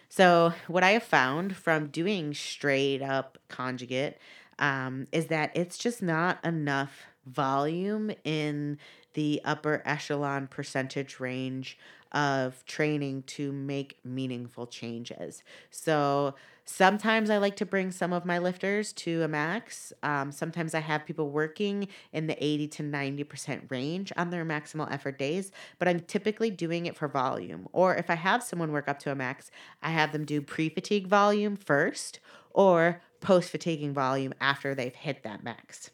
[0.10, 4.18] So, what I have found from doing straight up conjugate
[4.60, 8.78] um, is that it's just not enough volume in
[9.16, 11.78] the upper echelon percentage range
[12.12, 15.44] of training to make meaningful changes.
[15.70, 19.92] So sometimes I like to bring some of my lifters to a max.
[20.02, 24.90] Um, sometimes I have people working in the 80 to 90% range on their maximal
[24.92, 27.68] effort days, but I'm typically doing it for volume.
[27.74, 29.52] Or if I have someone work up to a max,
[29.82, 32.20] I have them do pre fatigue volume first
[32.52, 35.90] or post fatiguing volume after they've hit that max.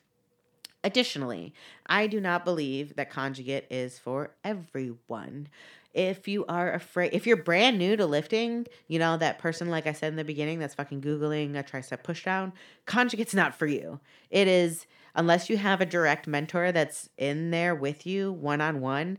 [0.84, 1.54] Additionally,
[1.86, 5.48] I do not believe that conjugate is for everyone.
[5.94, 9.86] If you are afraid, if you're brand new to lifting, you know, that person, like
[9.86, 12.54] I said in the beginning, that's fucking Googling a tricep pushdown,
[12.86, 14.00] conjugate's not for you.
[14.32, 18.80] It is, unless you have a direct mentor that's in there with you one on
[18.82, 19.18] one.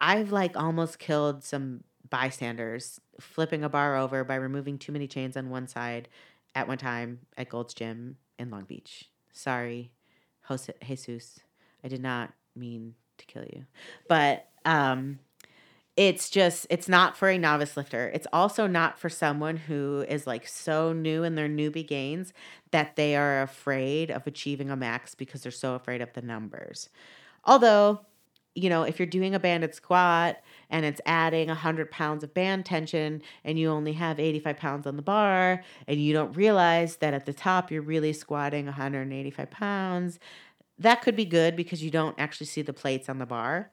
[0.00, 5.36] I've like almost killed some bystanders flipping a bar over by removing too many chains
[5.36, 6.08] on one side
[6.54, 9.10] at one time at Gold's Gym in Long Beach.
[9.32, 9.90] Sorry,
[10.46, 11.40] Jose, Jesus,
[11.82, 13.64] I did not mean to kill you.
[14.08, 15.18] But um,
[15.96, 18.10] it's just, it's not for a novice lifter.
[18.12, 22.32] It's also not for someone who is like so new in their newbie gains
[22.70, 26.88] that they are afraid of achieving a max because they're so afraid of the numbers.
[27.44, 28.00] Although,
[28.56, 30.40] you know, if you're doing a banded squat
[30.70, 34.96] and it's adding 100 pounds of band tension and you only have 85 pounds on
[34.96, 40.18] the bar and you don't realize that at the top you're really squatting 185 pounds,
[40.78, 43.70] that could be good because you don't actually see the plates on the bar.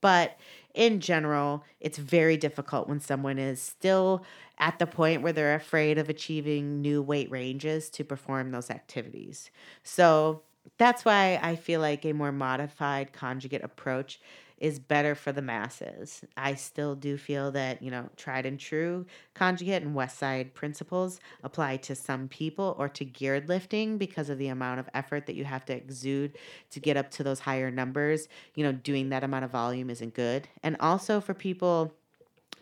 [0.00, 0.36] But
[0.74, 4.24] in general, it's very difficult when someone is still
[4.58, 9.50] at the point where they're afraid of achieving new weight ranges to perform those activities.
[9.84, 10.42] So,
[10.78, 14.20] that's why I feel like a more modified conjugate approach
[14.58, 16.24] is better for the masses.
[16.36, 21.78] I still do feel that, you know, tried and true conjugate and Westside principles apply
[21.78, 25.44] to some people or to geared lifting because of the amount of effort that you
[25.44, 26.38] have to exude
[26.70, 28.28] to get up to those higher numbers.
[28.54, 30.46] You know, doing that amount of volume isn't good.
[30.62, 31.92] And also for people,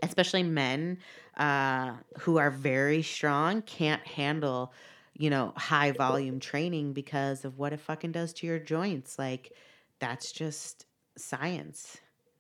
[0.02, 0.98] especially men
[1.36, 4.72] uh, who are very strong, can't handle
[5.20, 9.18] you know, high volume training because of what it fucking does to your joints.
[9.18, 9.52] Like,
[9.98, 11.98] that's just science,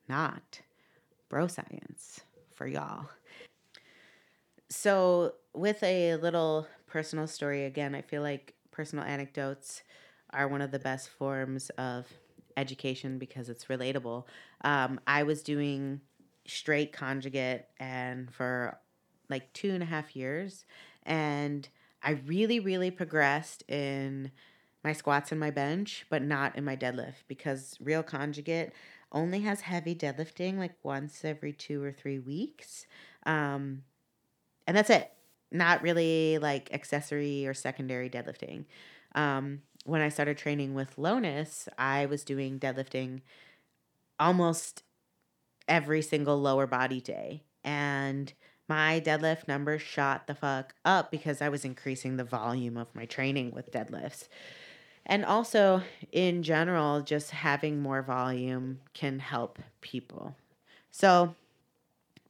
[0.08, 0.62] not
[1.28, 2.22] bro science
[2.54, 3.04] for y'all.
[4.70, 9.82] So, with a little personal story, again, I feel like personal anecdotes
[10.30, 12.06] are one of the best forms of
[12.56, 14.24] education because it's relatable.
[14.64, 16.00] Um, I was doing
[16.46, 18.78] straight conjugate and for
[19.28, 20.64] like two and a half years,
[21.02, 21.68] and
[22.02, 24.30] I really, really progressed in
[24.82, 28.72] my squats and my bench, but not in my deadlift because real conjugate
[29.12, 32.86] only has heavy deadlifting like once every two or three weeks.
[33.26, 33.82] Um,
[34.66, 35.12] and that's it.
[35.52, 38.66] Not really like accessory or secondary deadlifting.
[39.14, 43.22] Um, when I started training with Lonus, I was doing deadlifting
[44.18, 44.82] almost
[45.68, 47.44] every single lower body day.
[47.64, 48.32] And
[48.70, 53.04] my deadlift numbers shot the fuck up because I was increasing the volume of my
[53.04, 54.28] training with deadlifts.
[55.04, 60.36] And also, in general, just having more volume can help people.
[60.92, 61.34] So,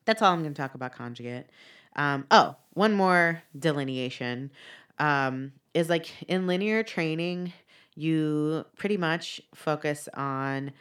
[0.07, 1.47] that's all I'm going to talk about conjugate.
[1.95, 4.51] Um, oh, one more delineation
[4.99, 7.53] um, is like in linear training,
[7.95, 10.72] you pretty much focus on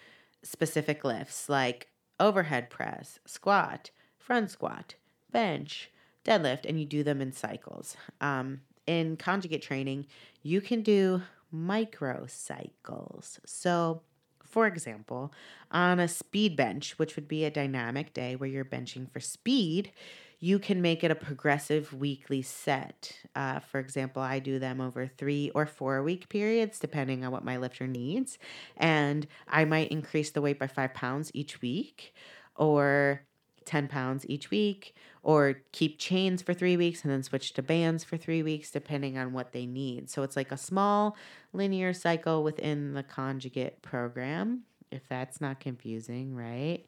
[0.42, 4.96] specific lifts like overhead press, squat, front squat,
[5.32, 5.92] bench,
[6.26, 7.96] deadlift, and you do them in cycles.
[8.22, 10.08] Um, in conjugate training,
[10.42, 11.22] you can do
[11.52, 13.40] micro cycles.
[13.46, 14.02] So,
[14.44, 15.32] for example,
[15.72, 19.92] on a speed bench, which would be a dynamic day where you're benching for speed,
[20.40, 23.14] you can make it a progressive weekly set.
[23.36, 27.44] Uh, for example, I do them over three or four week periods, depending on what
[27.44, 28.38] my lifter needs.
[28.78, 32.14] And I might increase the weight by five pounds each week
[32.56, 33.22] or
[33.66, 38.04] 10 pounds each week, or keep chains for three weeks and then switch to bands
[38.04, 40.10] for three weeks, depending on what they need.
[40.10, 41.18] So it's like a small
[41.54, 46.86] linear cycle within the conjugate program, if that's not confusing, right?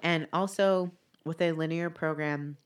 [0.00, 0.92] And also,
[1.24, 2.56] with a linear program,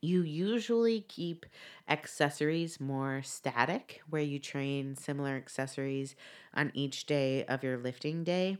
[0.00, 1.46] you usually keep
[1.88, 6.16] accessories more static, where you train similar accessories
[6.54, 8.56] on each day of your lifting day.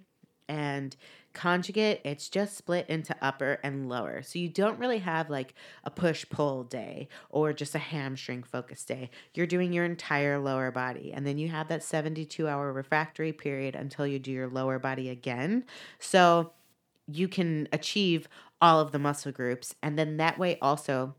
[0.49, 0.95] And
[1.33, 4.23] conjugate, it's just split into upper and lower.
[4.23, 5.55] So you don't really have like
[5.85, 9.11] a push pull day or just a hamstring focus day.
[9.35, 11.13] You're doing your entire lower body.
[11.13, 15.09] And then you have that 72 hour refractory period until you do your lower body
[15.09, 15.65] again.
[15.99, 16.53] So
[17.07, 18.29] you can achieve
[18.61, 19.75] all of the muscle groups.
[19.83, 21.15] And then that way, also,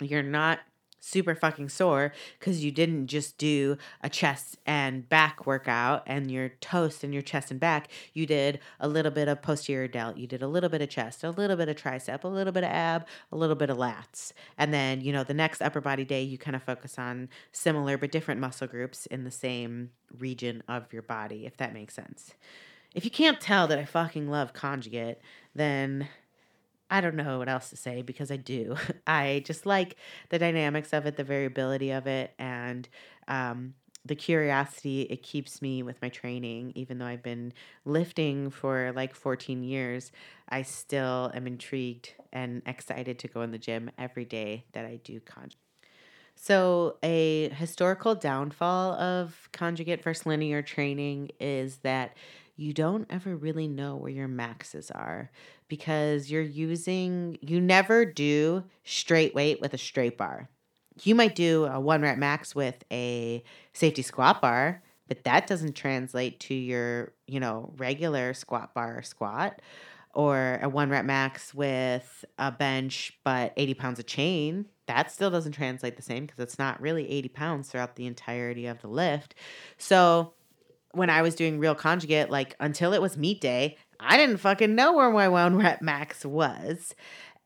[0.00, 0.60] you're not
[1.04, 6.48] super fucking sore because you didn't just do a chest and back workout and your
[6.60, 7.88] toast and your chest and back.
[8.12, 11.22] You did a little bit of posterior delt, you did a little bit of chest,
[11.22, 14.32] a little bit of tricep, a little bit of ab, a little bit of lats.
[14.56, 17.98] And then, you know, the next upper body day, you kind of focus on similar
[17.98, 22.32] but different muscle groups in the same region of your body, if that makes sense.
[22.94, 25.18] If you can't tell that I fucking love conjugate,
[25.54, 26.08] then
[26.90, 28.76] I don't know what else to say because I do.
[29.06, 29.96] I just like
[30.28, 32.88] the dynamics of it, the variability of it, and
[33.28, 33.74] um,
[34.04, 36.72] the curiosity it keeps me with my training.
[36.74, 37.52] Even though I've been
[37.84, 40.12] lifting for like 14 years,
[40.48, 44.96] I still am intrigued and excited to go in the gym every day that I
[45.02, 45.58] do conjugate.
[46.36, 52.16] So, a historical downfall of conjugate versus linear training is that
[52.56, 55.30] you don't ever really know where your maxes are
[55.68, 60.48] because you're using, you never do straight weight with a straight bar.
[61.02, 63.42] You might do a one rep max with a
[63.72, 69.60] safety squat bar, but that doesn't translate to your, you know, regular squat bar squat
[70.14, 75.30] or a one rep max with a bench but 80 pounds of chain that still
[75.30, 78.88] doesn't translate the same because it's not really 80 pounds throughout the entirety of the
[78.88, 79.34] lift
[79.76, 80.32] so
[80.96, 84.74] when I was doing real conjugate, like until it was meet day, I didn't fucking
[84.74, 86.94] know where my one rep max was.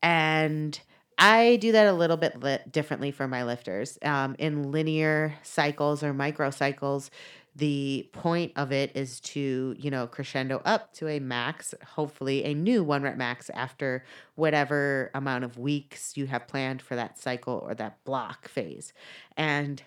[0.01, 0.79] And
[1.17, 3.97] I do that a little bit li- differently for my lifters.
[4.01, 7.09] Um, in linear cycles or microcycles,
[7.55, 12.53] the point of it is to, you know, crescendo up to a max, hopefully a
[12.53, 17.61] new one rep max after whatever amount of weeks you have planned for that cycle
[17.65, 18.93] or that block phase.
[19.35, 19.83] And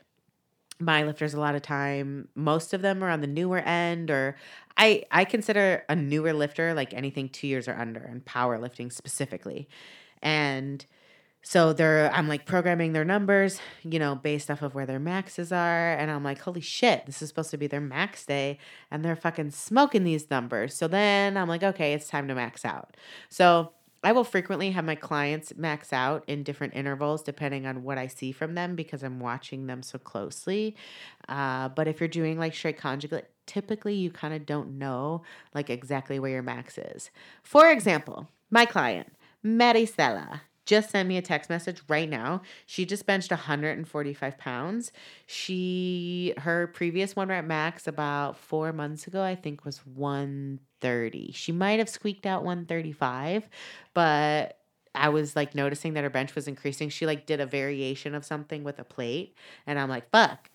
[0.82, 2.28] my lifters a lot of time.
[2.34, 4.36] Most of them are on the newer end or
[4.76, 9.68] i i consider a newer lifter like anything two years or under and powerlifting specifically.
[10.22, 10.84] And
[11.44, 15.52] so they're i'm like programming their numbers you know based off of where their maxes
[15.52, 15.92] are.
[15.94, 18.58] And i'm like holy shit this is supposed to be their max day
[18.90, 20.74] and they're fucking smoking these numbers.
[20.74, 22.96] So then i'm like okay it's time to max out.
[23.28, 23.72] So
[24.04, 28.08] I will frequently have my clients max out in different intervals depending on what I
[28.08, 30.76] see from them because I'm watching them so closely.
[31.28, 35.22] Uh, but if you're doing like straight conjugate, typically you kind of don't know
[35.54, 37.10] like exactly where your max is.
[37.42, 39.12] For example, my client,
[39.44, 42.42] Maricela, just sent me a text message right now.
[42.66, 44.92] She just benched 145 pounds.
[45.26, 51.32] She her previous one rep max about four months ago, I think, was 130.
[51.32, 53.48] She might have squeaked out 135,
[53.94, 54.58] but
[54.94, 56.88] I was like noticing that her bench was increasing.
[56.90, 59.34] She like did a variation of something with a plate,
[59.66, 60.48] and I'm like, fuck.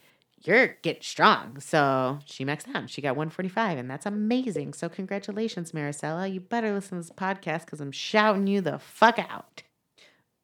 [0.44, 1.60] You're getting strong.
[1.60, 2.92] So she maxed out.
[2.92, 4.74] She got 145, and that's amazing.
[4.74, 6.32] So, congratulations, Maricela.
[6.32, 9.64] You better listen to this podcast because I'm shouting you the fuck out.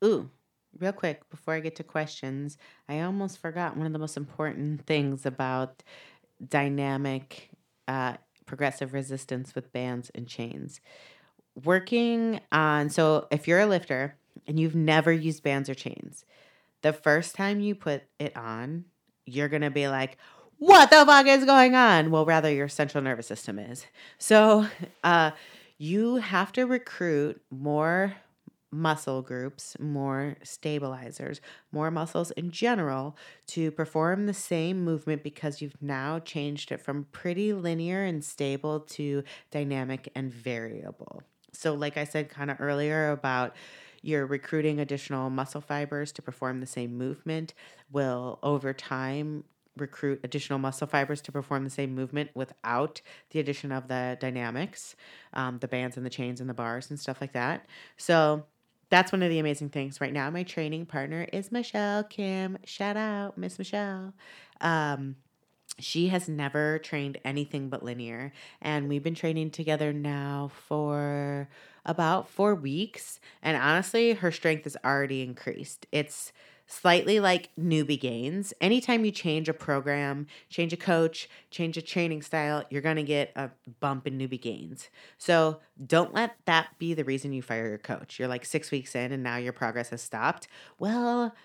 [0.04, 0.30] Ooh,
[0.80, 2.58] real quick before I get to questions,
[2.90, 5.84] I almost forgot one of the most important things about
[6.48, 7.50] dynamic
[7.88, 10.82] uh, progressive resistance with bands and chains.
[11.64, 14.16] Working on, so if you're a lifter
[14.48, 16.26] and you've never used bands or chains,
[16.82, 18.86] the first time you put it on,
[19.26, 20.18] you're going to be like,
[20.58, 22.12] what the fuck is going on?
[22.12, 23.86] Well, rather, your central nervous system is.
[24.18, 24.68] So,
[25.04, 25.32] uh,
[25.78, 28.16] you have to recruit more
[28.74, 31.40] muscle groups, more stabilizers,
[31.72, 33.16] more muscles in general
[33.48, 38.80] to perform the same movement because you've now changed it from pretty linear and stable
[38.82, 41.24] to dynamic and variable.
[41.52, 43.56] So, like I said kind of earlier about
[44.02, 47.54] you're recruiting additional muscle fibers to perform the same movement,
[47.92, 49.46] will over time
[49.78, 53.02] recruit additional muscle fibers to perform the same movement without
[53.32, 54.96] the addition of the dynamics,
[55.34, 57.66] um, the bands and the chains and the bars and stuff like that.
[57.98, 58.46] So,
[58.94, 60.30] that's one of the amazing things right now.
[60.30, 62.60] My training partner is Michelle Kim.
[62.64, 64.14] Shout out, Miss Michelle.
[64.62, 65.16] Um,
[65.80, 68.32] she has never trained anything but linear,
[68.62, 71.50] and we've been training together now for
[71.84, 73.20] about four weeks.
[73.42, 75.88] And honestly, her strength has already increased.
[75.92, 76.32] It's
[76.68, 78.54] slightly like newbie gains.
[78.62, 83.04] Anytime you change a program, change a coach, change a training style, you're going to
[83.04, 84.90] get a bump in newbie gains.
[85.18, 88.20] So don't let that be the reason you fire your coach.
[88.20, 90.48] You're like six weeks in and now your progress has stopped.
[90.80, 91.36] Well,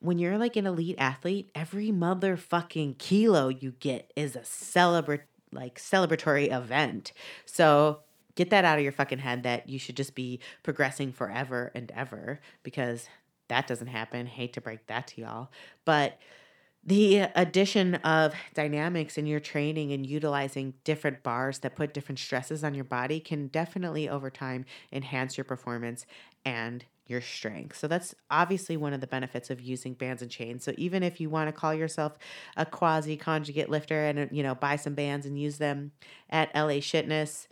[0.00, 5.22] when you're like an elite athlete, every motherfucking kilo you get is a celebrate
[5.52, 7.12] like celebratory event.
[7.46, 8.00] So
[8.34, 11.90] get that out of your fucking head that you should just be progressing forever and
[11.92, 13.08] ever because
[13.48, 14.26] that doesn't happen.
[14.26, 15.48] Hate to break that to y'all.
[15.84, 16.18] But
[16.84, 22.62] the addition of dynamics in your training and utilizing different bars that put different stresses
[22.62, 26.06] on your body can definitely over time enhance your performance
[26.44, 27.76] and your strength.
[27.76, 30.64] So that's obviously one of the benefits of using bands and chains.
[30.64, 32.18] So even if you want to call yourself
[32.56, 35.92] a quasi conjugate lifter and you know buy some bands and use them
[36.30, 37.46] at LA Shitness,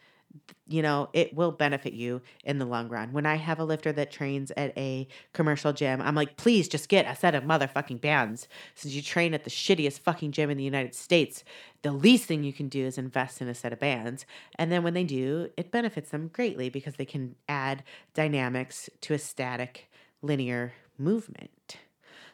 [0.66, 3.12] you know, it will benefit you in the long run.
[3.12, 6.88] When I have a lifter that trains at a commercial gym, I'm like, please just
[6.88, 8.48] get a set of motherfucking bands.
[8.74, 11.44] Since you train at the shittiest fucking gym in the United States,
[11.82, 14.24] the least thing you can do is invest in a set of bands.
[14.56, 19.14] And then when they do, it benefits them greatly because they can add dynamics to
[19.14, 19.90] a static
[20.22, 21.76] linear movement.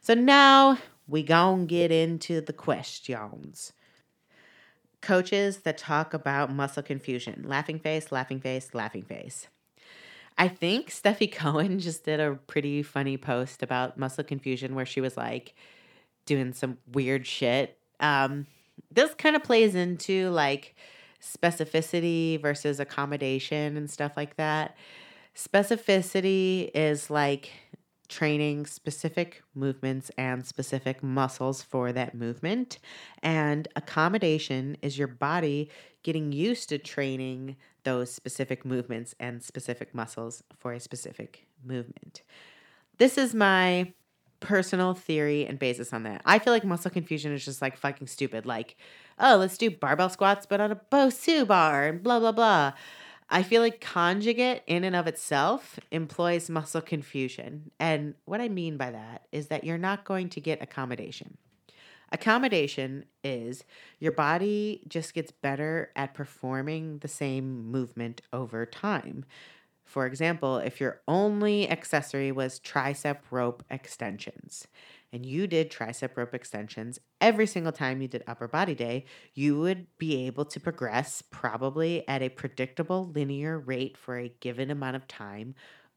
[0.00, 0.78] So now
[1.08, 3.72] we gonna get into the questions
[5.00, 7.44] coaches that talk about muscle confusion.
[7.46, 9.48] Laughing face, laughing face, laughing face.
[10.38, 15.00] I think Stefi Cohen just did a pretty funny post about muscle confusion where she
[15.00, 15.54] was like
[16.26, 17.78] doing some weird shit.
[18.00, 18.46] Um,
[18.90, 20.74] this kind of plays into like
[21.22, 24.76] specificity versus accommodation and stuff like that.
[25.34, 27.50] Specificity is like
[28.10, 32.78] training specific movements and specific muscles for that movement.
[33.22, 35.70] And accommodation is your body
[36.02, 42.22] getting used to training those specific movements and specific muscles for a specific movement.
[42.98, 43.92] This is my
[44.40, 46.22] personal theory and basis on that.
[46.24, 48.44] I feel like muscle confusion is just like fucking stupid.
[48.44, 48.76] Like,
[49.18, 52.72] oh, let's do barbell squats, but on a Bosu bar and blah, blah, blah.
[53.32, 57.70] I feel like conjugate in and of itself employs muscle confusion.
[57.78, 61.38] And what I mean by that is that you're not going to get accommodation.
[62.10, 63.62] Accommodation is
[64.00, 69.24] your body just gets better at performing the same movement over time.
[69.84, 74.66] For example, if your only accessory was tricep rope extensions,
[75.12, 79.04] and you did tricep rope extensions every single time you did upper body day,
[79.34, 84.70] you would be able to progress probably at a predictable linear rate for a given
[84.70, 85.54] amount of time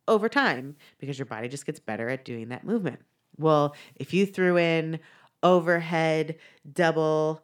[0.08, 3.00] over time because your body just gets better at doing that movement.
[3.38, 5.00] Well, if you threw in
[5.42, 6.38] overhead
[6.72, 7.44] double,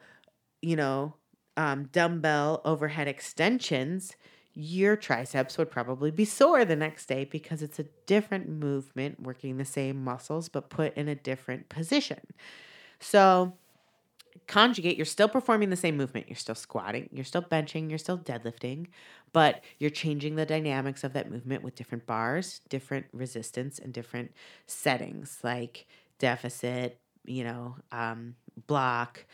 [0.62, 1.16] you know,
[1.58, 4.16] um, dumbbell overhead extensions,
[4.60, 9.58] your triceps would probably be sore the next day because it's a different movement working
[9.58, 12.20] the same muscles but put in a different position.
[13.00, 13.54] So,
[14.48, 16.28] conjugate, you're still performing the same movement.
[16.28, 18.88] You're still squatting, you're still benching, you're still deadlifting,
[19.32, 24.34] but you're changing the dynamics of that movement with different bars, different resistance, and different
[24.68, 25.86] settings like
[26.18, 28.36] deficit, you know, um,
[28.68, 29.26] block,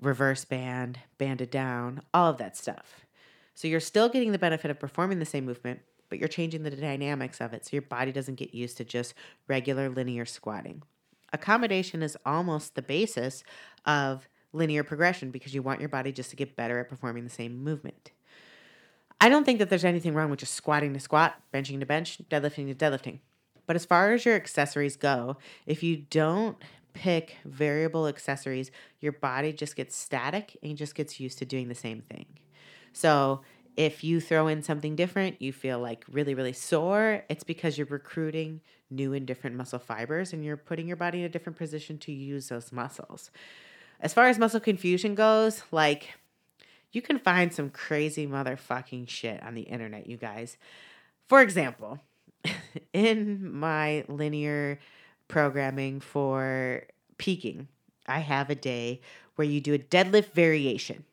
[0.00, 3.03] reverse band, banded down, all of that stuff.
[3.54, 6.70] So you're still getting the benefit of performing the same movement, but you're changing the
[6.70, 9.14] dynamics of it so your body doesn't get used to just
[9.48, 10.82] regular linear squatting.
[11.32, 13.42] Accommodation is almost the basis
[13.86, 17.30] of linear progression because you want your body just to get better at performing the
[17.30, 18.12] same movement.
[19.20, 22.18] I don't think that there's anything wrong with just squatting to squat, benching to bench,
[22.30, 23.20] deadlifting to deadlifting.
[23.66, 26.58] But as far as your accessories go, if you don't
[26.92, 31.74] pick variable accessories, your body just gets static and just gets used to doing the
[31.74, 32.26] same thing.
[32.94, 33.42] So
[33.76, 37.88] if you throw in something different, you feel like really, really sore, it's because you're
[37.88, 41.98] recruiting new and different muscle fibers and you're putting your body in a different position
[41.98, 43.30] to use those muscles.
[44.00, 46.14] As far as muscle confusion goes, like
[46.92, 50.56] you can find some crazy motherfucking shit on the internet, you guys.
[51.28, 51.98] For example,
[52.92, 54.78] in my linear
[55.26, 56.84] programming for
[57.18, 57.66] peaking,
[58.06, 59.00] I have a day
[59.34, 61.04] where you do a deadlift variation.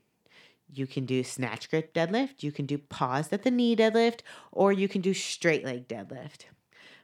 [0.74, 4.72] You can do snatch grip deadlift, you can do paused at the knee deadlift, or
[4.72, 6.46] you can do straight leg deadlift.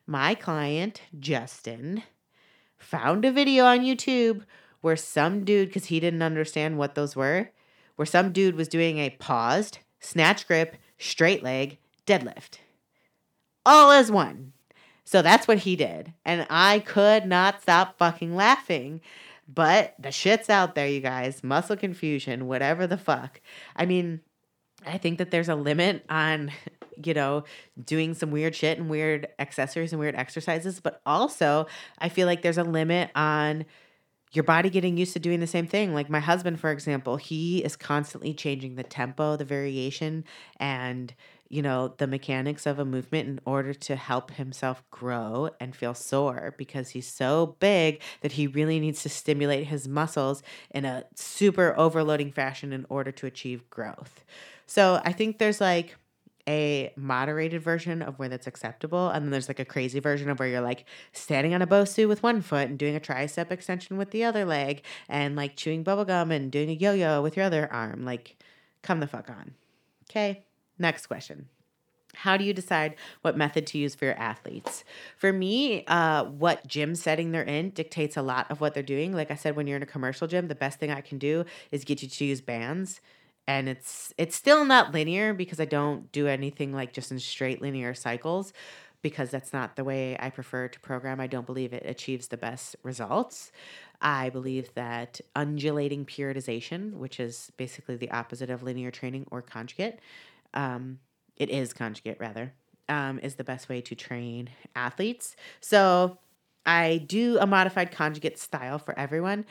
[0.06, 2.04] My client, Justin,
[2.78, 4.44] found a video on YouTube
[4.80, 7.50] where some dude, because he didn't understand what those were,
[7.98, 12.60] where some dude was doing a paused, snatch grip, straight leg deadlift.
[13.66, 14.54] All as one.
[15.04, 16.14] So that's what he did.
[16.24, 19.02] And I could not stop fucking laughing.
[19.48, 21.44] But the shit's out there, you guys.
[21.44, 23.42] Muscle confusion, whatever the fuck.
[23.76, 24.22] I mean,
[24.86, 26.52] I think that there's a limit on,
[27.04, 27.44] you know,
[27.82, 30.80] doing some weird shit and weird accessories and weird exercises.
[30.80, 31.68] But also,
[32.00, 33.66] I feel like there's a limit on
[34.34, 35.94] your body getting used to doing the same thing.
[35.94, 40.26] Like my husband, for example, he is constantly changing the tempo, the variation,
[40.58, 41.14] and
[41.50, 45.94] you know, the mechanics of a movement in order to help himself grow and feel
[45.94, 51.06] sore because he's so big that he really needs to stimulate his muscles in a
[51.16, 54.26] super overloading fashion in order to achieve growth.
[54.66, 55.96] So I think there's like
[56.48, 59.10] a moderated version of where that's acceptable.
[59.10, 62.08] And then there's like a crazy version of where you're like standing on a Bosu
[62.08, 65.84] with one foot and doing a tricep extension with the other leg and like chewing
[65.84, 68.06] bubblegum and doing a yo yo with your other arm.
[68.06, 68.42] Like,
[68.82, 69.54] come the fuck on.
[70.10, 70.46] Okay,
[70.80, 71.48] next question.
[72.16, 74.84] How do you decide what method to use for your athletes?
[75.18, 79.14] For me, uh, what gym setting they're in dictates a lot of what they're doing.
[79.14, 81.46] Like I said, when you're in a commercial gym, the best thing I can do
[81.72, 83.02] is get you to use bands
[83.48, 87.62] and it's it's still not linear because I don't do anything like just in straight
[87.62, 88.52] linear cycles
[89.02, 91.20] because that's not the way I prefer to program.
[91.20, 93.52] I don't believe it achieves the best results.
[94.02, 100.00] I believe that undulating periodization, which is basically the opposite of linear training or conjugate,
[100.54, 101.00] um,
[101.36, 102.54] it is conjugate rather,
[102.90, 105.36] um, is the best way to train athletes.
[105.62, 106.18] So
[106.66, 109.46] I do a modified conjugate style for everyone,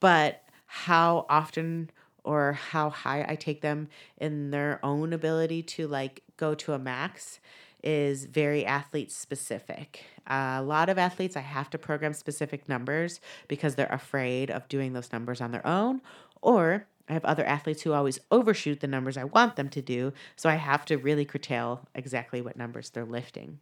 [0.00, 1.90] but how often
[2.24, 3.88] or how high I take them
[4.18, 7.40] in their own ability to like go to a max
[7.82, 10.04] is very athlete specific.
[10.26, 14.68] Uh, a lot of athletes, I have to program specific numbers because they're afraid of
[14.68, 16.02] doing those numbers on their own,
[16.42, 20.12] or I have other athletes who always overshoot the numbers I want them to do,
[20.36, 23.60] so I have to really curtail exactly what numbers they're lifting.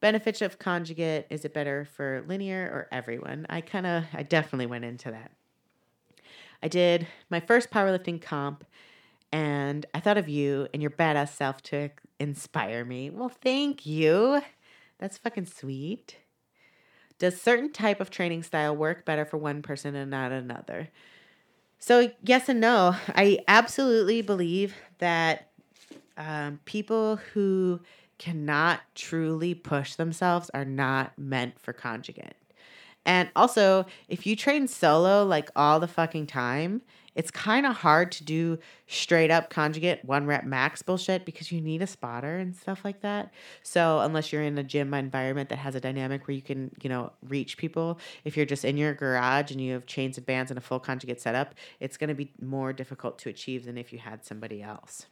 [0.00, 3.46] Benefits of conjugate is it better for linear or everyone?
[3.50, 5.32] I kind of, I definitely went into that.
[6.62, 8.64] I did my first powerlifting comp
[9.32, 13.10] and I thought of you and your badass self to inspire me.
[13.10, 14.40] Well, thank you.
[14.98, 16.16] That's fucking sweet.
[17.18, 20.88] Does certain type of training style work better for one person and not another?
[21.78, 22.96] So, yes and no.
[23.08, 25.48] I absolutely believe that
[26.16, 27.80] um, people who
[28.18, 32.34] cannot truly push themselves are not meant for conjugate.
[33.04, 36.82] And also, if you train solo like all the fucking time,
[37.14, 41.60] it's kind of hard to do straight up conjugate one rep max bullshit because you
[41.60, 43.32] need a spotter and stuff like that.
[43.62, 46.88] So, unless you're in a gym environment that has a dynamic where you can, you
[46.88, 50.50] know, reach people, if you're just in your garage and you have chains and bands
[50.50, 53.92] and a full conjugate setup, it's going to be more difficult to achieve than if
[53.92, 55.06] you had somebody else.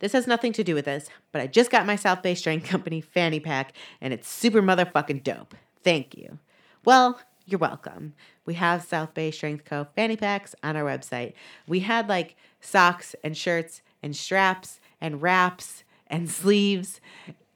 [0.00, 2.66] This has nothing to do with this, but I just got my South Bay Strength
[2.68, 5.54] Company fanny pack and it's super motherfucking dope.
[5.84, 6.38] Thank you.
[6.84, 8.14] Well, you're welcome.
[8.46, 9.86] We have South Bay Strength Co.
[9.94, 11.34] fanny packs on our website.
[11.66, 17.00] We had like socks and shirts and straps and wraps and sleeves.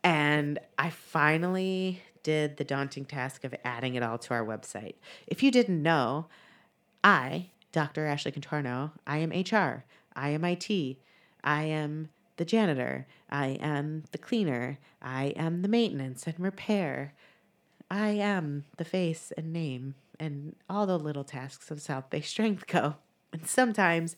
[0.02, 4.94] And I finally did the daunting task of adding it all to our website.
[5.26, 6.26] If you didn't know,
[7.02, 8.06] I, Dr.
[8.06, 10.98] Ashley Contorno, I am HR, I am IT,
[11.42, 17.14] I am the janitor, I am the cleaner, I am the maintenance and repair.
[17.90, 22.66] I am the face and name and all the little tasks of South Bay Strength
[22.66, 22.96] Co.
[23.32, 24.16] And sometimes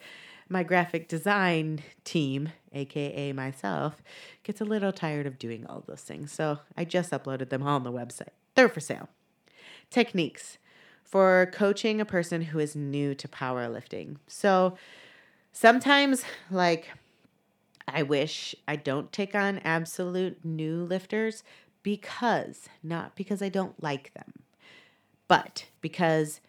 [0.49, 4.03] my graphic design team, aka myself,
[4.43, 6.33] gets a little tired of doing all those things.
[6.33, 8.29] So I just uploaded them all on the website.
[8.55, 9.09] They're for sale.
[9.91, 10.59] Techniques
[11.03, 14.17] for coaching a person who is new to powerlifting.
[14.27, 14.77] So
[15.53, 16.91] sometimes, like,
[17.89, 21.45] I wish I don't take on absolute new lifters
[21.87, 24.33] because, not because I don't like them,
[25.29, 26.41] But because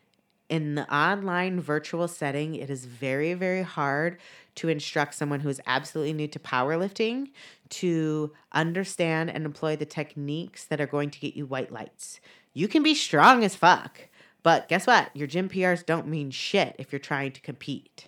[0.49, 4.17] in the online virtual setting, it is very, very hard
[4.55, 7.29] to instruct someone who is absolutely new to powerlifting
[7.69, 12.19] to understand and employ the techniques that are going to get you white lights.
[12.55, 14.09] You can be strong as fuck,
[14.41, 15.15] but guess what?
[15.15, 18.07] Your gym PRs don't mean shit if you're trying to compete.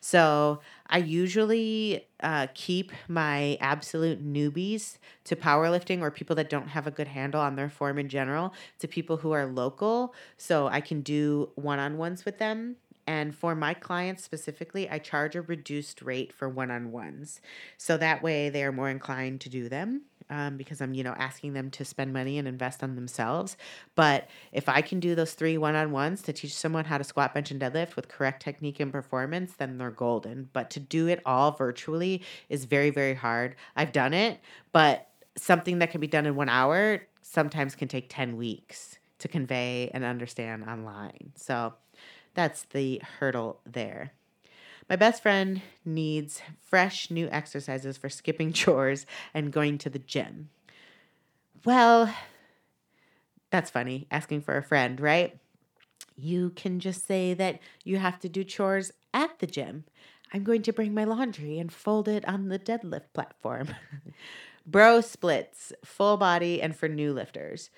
[0.00, 6.86] So I usually uh, keep my absolute newbies to powerlifting or people that don't have
[6.86, 10.14] a good handle on their form in general to people who are local.
[10.36, 12.76] So I can do one on ones with them.
[13.08, 17.40] And for my clients specifically, I charge a reduced rate for one on ones.
[17.76, 21.14] So that way they are more inclined to do them um, because I'm, you know,
[21.18, 23.56] asking them to spend money and invest on themselves.
[23.94, 27.04] But if I can do those three one on ones to teach someone how to
[27.04, 30.48] squat, bench, and deadlift with correct technique and performance, then they're golden.
[30.52, 33.56] But to do it all virtually is very, very hard.
[33.74, 34.40] I've done it,
[34.72, 39.28] but something that can be done in one hour sometimes can take 10 weeks to
[39.28, 41.32] convey and understand online.
[41.36, 41.74] So
[42.34, 44.12] that's the hurdle there.
[44.88, 50.50] My best friend needs fresh new exercises for skipping chores and going to the gym.
[51.64, 52.14] Well,
[53.50, 55.38] that's funny, asking for a friend, right?
[56.16, 59.84] You can just say that you have to do chores at the gym.
[60.32, 63.68] I'm going to bring my laundry and fold it on the deadlift platform.
[64.66, 67.70] Bro splits, full body, and for new lifters.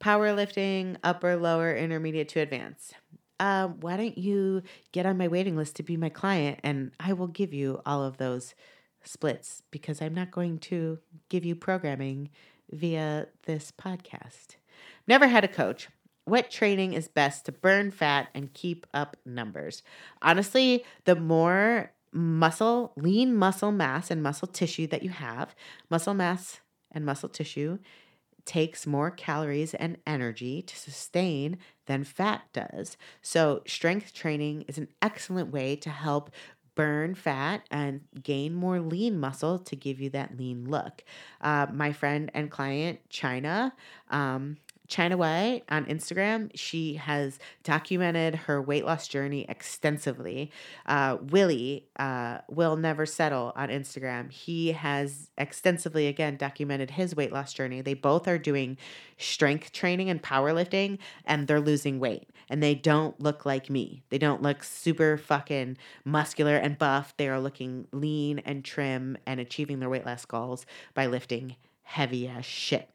[0.00, 2.94] Powerlifting, upper, lower, intermediate to advanced
[3.40, 4.62] uh, why don't you
[4.92, 8.02] get on my waiting list to be my client and I will give you all
[8.02, 8.54] of those
[9.02, 12.30] splits because I'm not going to give you programming
[12.70, 14.56] via this podcast.
[15.06, 15.88] Never had a coach.
[16.24, 19.82] What training is best to burn fat and keep up numbers?
[20.22, 25.54] Honestly, the more muscle, lean muscle mass and muscle tissue that you have,
[25.90, 26.60] muscle mass
[26.92, 27.78] and muscle tissue
[28.44, 32.96] takes more calories and energy to sustain than fat does.
[33.22, 36.30] So, strength training is an excellent way to help
[36.74, 41.04] burn fat and gain more lean muscle to give you that lean look.
[41.40, 43.72] Uh, my friend and client, China,
[44.10, 44.56] um,
[44.94, 50.52] China White on Instagram, she has documented her weight loss journey extensively.
[50.86, 57.32] Uh, Willie, uh, Will Never Settle on Instagram, he has extensively, again, documented his weight
[57.32, 57.80] loss journey.
[57.80, 58.78] They both are doing
[59.18, 62.30] strength training and powerlifting, and they're losing weight.
[62.48, 64.04] And they don't look like me.
[64.10, 67.16] They don't look super fucking muscular and buff.
[67.16, 72.28] They are looking lean and trim and achieving their weight loss goals by lifting heavy
[72.28, 72.93] as shit.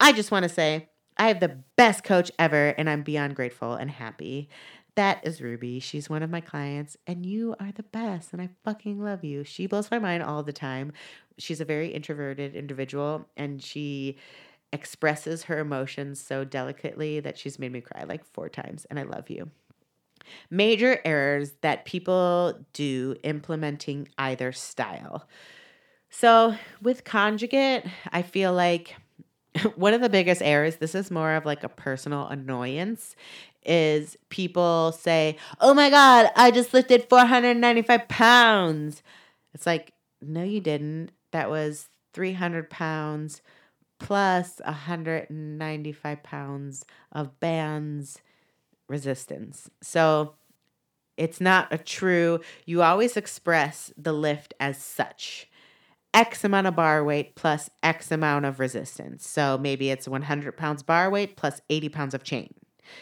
[0.00, 3.74] I just want to say I have the best coach ever, and I'm beyond grateful
[3.74, 4.48] and happy.
[4.94, 5.80] That is Ruby.
[5.80, 9.44] She's one of my clients, and you are the best, and I fucking love you.
[9.44, 10.92] She blows my mind all the time.
[11.38, 14.16] She's a very introverted individual, and she
[14.72, 19.02] expresses her emotions so delicately that she's made me cry like four times, and I
[19.02, 19.50] love you.
[20.50, 25.26] Major errors that people do implementing either style.
[26.10, 28.94] So, with conjugate, I feel like
[29.76, 33.16] one of the biggest errors, this is more of like a personal annoyance,
[33.64, 39.02] is people say, Oh my God, I just lifted 495 pounds.
[39.54, 41.10] It's like, no, you didn't.
[41.32, 43.42] That was 300 pounds
[43.98, 48.20] plus 195 pounds of bands
[48.88, 49.68] resistance.
[49.82, 50.34] So
[51.16, 55.48] it's not a true, you always express the lift as such.
[56.14, 59.28] X amount of bar weight plus X amount of resistance.
[59.28, 62.54] So maybe it's 100 pounds bar weight plus 80 pounds of chain.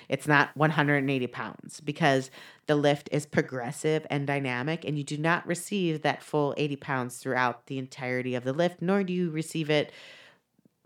[0.08, 2.30] It's not 180 pounds because
[2.66, 7.18] the lift is progressive and dynamic, and you do not receive that full 80 pounds
[7.18, 9.92] throughout the entirety of the lift, nor do you receive it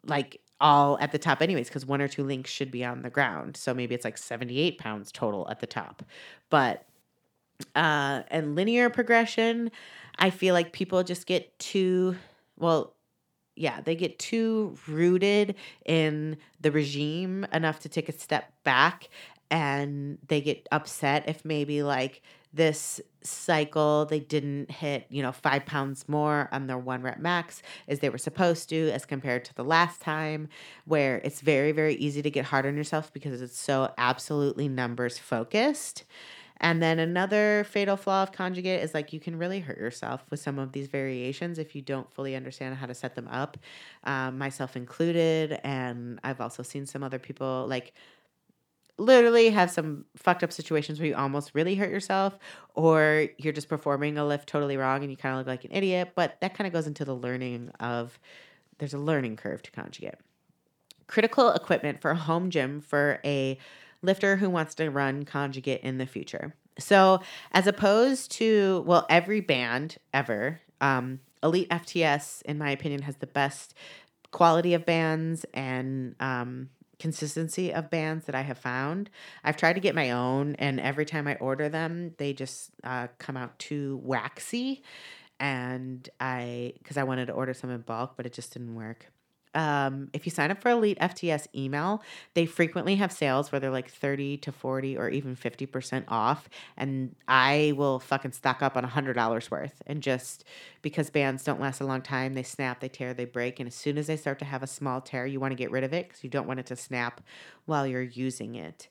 [0.05, 3.11] like all at the top, anyways, because one or two links should be on the
[3.11, 3.57] ground.
[3.57, 6.03] So maybe it's like 78 pounds total at the top.
[6.51, 6.85] But
[7.75, 9.71] uh, and linear progression,
[10.21, 12.17] I feel like people just get too,
[12.59, 12.95] well,
[13.57, 15.57] yeah, they get too rooted
[15.87, 19.09] in the regime enough to take a step back
[19.51, 22.23] and they get upset if maybe like
[22.55, 27.63] this cycle they didn't hit you know five pounds more on their one rep max
[27.89, 30.49] as they were supposed to as compared to the last time
[30.87, 35.19] where it's very very easy to get hard on yourself because it's so absolutely numbers
[35.19, 36.05] focused
[36.61, 40.41] and then another fatal flaw of conjugate is like you can really hurt yourself with
[40.41, 43.57] some of these variations if you don't fully understand how to set them up,
[44.05, 45.59] um, myself included.
[45.65, 47.95] And I've also seen some other people like
[48.99, 52.39] literally have some fucked up situations where you almost really hurt yourself
[52.75, 55.73] or you're just performing a lift totally wrong and you kind of look like an
[55.73, 56.13] idiot.
[56.15, 58.19] But that kind of goes into the learning of
[58.77, 60.17] there's a learning curve to conjugate.
[61.07, 63.59] Critical equipment for a home gym for a
[64.03, 66.55] lifter who wants to run conjugate in the future.
[66.79, 67.21] So,
[67.53, 73.27] as opposed to, well, every band ever, um, Elite FTS, in my opinion, has the
[73.27, 73.75] best
[74.31, 79.11] quality of bands and um, consistency of bands that I have found.
[79.43, 83.09] I've tried to get my own, and every time I order them, they just uh,
[83.19, 84.83] come out too waxy.
[85.39, 89.07] And I, because I wanted to order some in bulk, but it just didn't work
[89.55, 92.03] um, if you sign up for Elite FTS email,
[92.35, 96.49] they frequently have sales where they're like 30 to 40 or even 50% off.
[96.77, 99.83] And I will fucking stock up on $100 worth.
[99.87, 100.45] And just
[100.83, 103.59] because bands don't last a long time, they snap, they tear, they break.
[103.59, 105.71] And as soon as they start to have a small tear, you want to get
[105.71, 107.21] rid of it because you don't want it to snap
[107.67, 108.89] while you're using it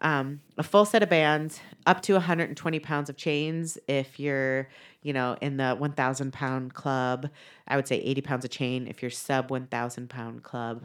[0.00, 3.78] um, a full set of bands, up to 120 pounds of chains.
[3.86, 4.68] If you're,
[5.02, 7.28] you know, in the 1,000 pound club,
[7.68, 8.86] I would say 80 pounds of chain.
[8.86, 10.84] If you're sub 1,000 pound club,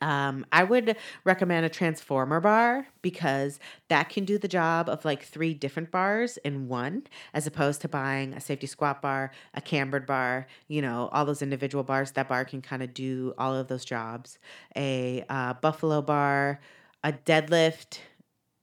[0.00, 3.58] um, I would recommend a transformer bar because
[3.88, 7.88] that can do the job of like three different bars in one, as opposed to
[7.88, 12.12] buying a safety squat bar, a cambered bar, you know, all those individual bars.
[12.12, 14.38] That bar can kind of do all of those jobs.
[14.76, 16.60] A uh, buffalo bar,
[17.04, 17.98] a deadlift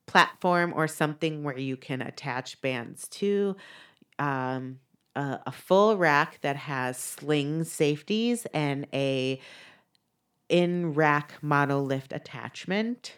[0.07, 3.55] platform or something where you can attach bands to.
[4.19, 4.79] Um,
[5.15, 9.39] a, a full rack that has sling safeties and a
[10.49, 13.17] in rack monolift attachment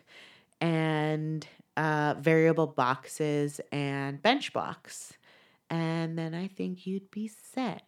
[0.62, 1.48] and
[1.78, 5.14] uh, variable boxes and bench blocks.
[5.70, 7.84] And then I think you'd be set.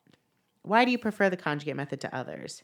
[0.64, 2.64] Why do you prefer the conjugate method to others?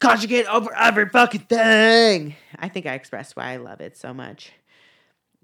[0.00, 2.34] Conjugate over every fucking thing.
[2.58, 4.52] I think I expressed why I love it so much.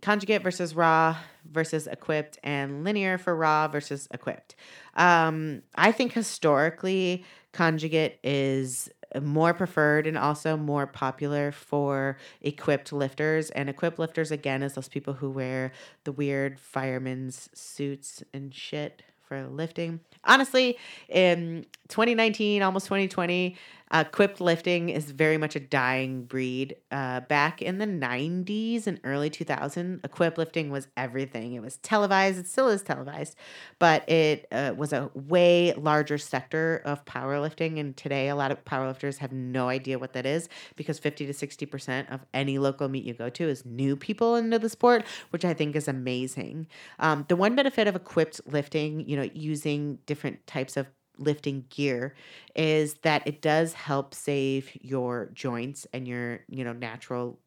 [0.03, 1.17] Conjugate versus raw
[1.51, 4.55] versus equipped, and linear for raw versus equipped.
[4.95, 8.89] Um, I think historically, conjugate is
[9.21, 13.51] more preferred and also more popular for equipped lifters.
[13.51, 15.73] And equipped lifters, again, is those people who wear
[16.05, 20.01] the weird firemen's suits and shit for lifting.
[20.25, 20.77] Honestly,
[21.09, 23.57] in 2019, almost 2020,
[23.91, 26.77] uh, equipped lifting is very much a dying breed.
[26.91, 31.55] Uh, back in the 90s and early 2000s, equipped lifting was everything.
[31.55, 32.39] It was televised.
[32.39, 33.37] It still is televised,
[33.79, 37.81] but it uh, was a way larger sector of powerlifting.
[37.81, 41.33] And today, a lot of powerlifters have no idea what that is because 50 to
[41.33, 45.45] 60% of any local meet you go to is new people into the sport, which
[45.45, 46.69] I think is amazing.
[47.01, 50.87] Um, the one benefit of equipped lifting, you know, using different types of
[51.19, 52.15] lifting gear
[52.55, 57.39] is that it does help save your joints and your you know natural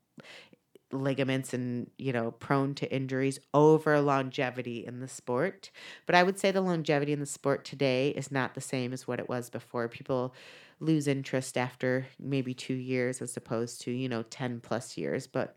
[0.91, 5.71] ligaments and you know prone to injuries over longevity in the sport.
[6.05, 9.07] But i would say the longevity in the sport today is not the same as
[9.07, 9.87] what it was before.
[9.87, 10.33] People
[10.79, 15.27] lose interest after maybe 2 years as opposed to you know 10 plus years.
[15.27, 15.55] But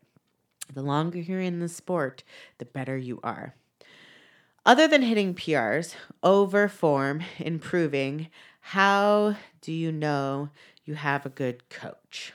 [0.73, 2.25] the longer you're in the sport
[2.59, 3.55] the better you are
[4.67, 8.29] other than hitting PRs, over form, improving,
[8.61, 10.51] how do you know
[10.85, 12.33] you have a good coach?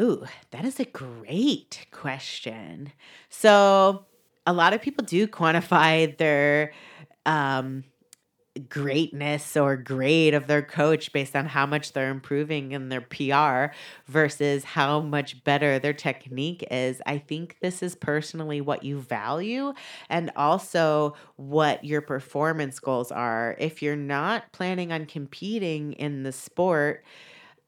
[0.00, 2.92] Ooh, that is a great question.
[3.28, 4.06] So,
[4.46, 6.72] a lot of people do quantify their
[7.26, 7.84] um,
[8.68, 13.74] greatness or grade of their coach based on how much they're improving in their PR
[14.06, 17.00] versus how much better their technique is.
[17.06, 19.72] I think this is personally what you value
[20.08, 23.56] and also what your performance goals are.
[23.58, 27.04] If you're not planning on competing in the sport,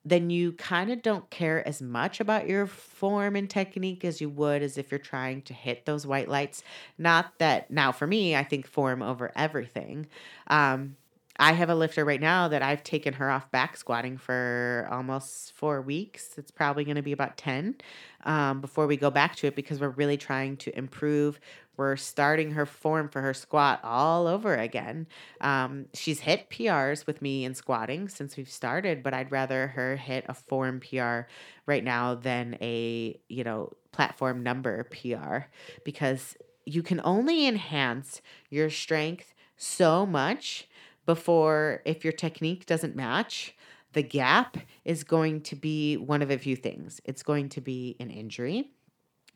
[0.05, 4.29] then you kind of don't care as much about your form and technique as you
[4.29, 6.63] would as if you're trying to hit those white lights.
[6.99, 10.07] Not that now for me, I think form over everything.
[10.49, 10.97] Um,
[11.36, 15.52] I have a lifter right now that I've taken her off back squatting for almost
[15.52, 16.39] four weeks.
[16.39, 17.77] It's probably going to be about 10
[18.24, 21.40] um, before we go back to it because we're really trying to improve.
[21.77, 25.09] We're starting her form for her squat all over again.
[25.40, 29.97] Um, she's hit PRs with me in squatting since we've started, but I'd rather her
[29.97, 31.23] hit a form PR
[31.66, 35.48] right now than a, you know, platform number PR
[35.85, 40.69] because you can only enhance your strength so much
[41.07, 43.55] before if your technique doesn't match
[43.93, 47.97] the gap is going to be one of a few things it's going to be
[48.01, 48.71] an injury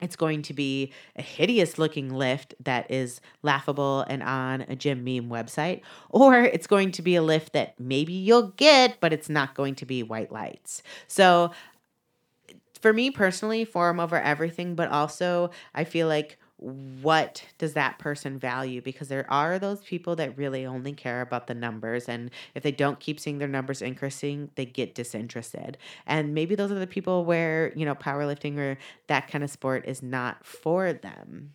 [0.01, 5.03] it's going to be a hideous looking lift that is laughable and on a gym
[5.03, 5.81] meme website,
[6.11, 9.75] or it's going to be a lift that maybe you'll get, but it's not going
[9.77, 10.83] to be white lights.
[11.09, 11.51] So,
[12.81, 18.39] for me personally, form over everything, but also I feel like what does that person
[18.39, 18.83] value?
[18.83, 22.73] Because there are those people that really only care about the numbers and if they
[22.73, 25.79] don't keep seeing their numbers increasing they get disinterested.
[26.07, 28.77] And maybe those are the people where you know powerlifting or
[29.07, 31.55] that kind of sport is not for them.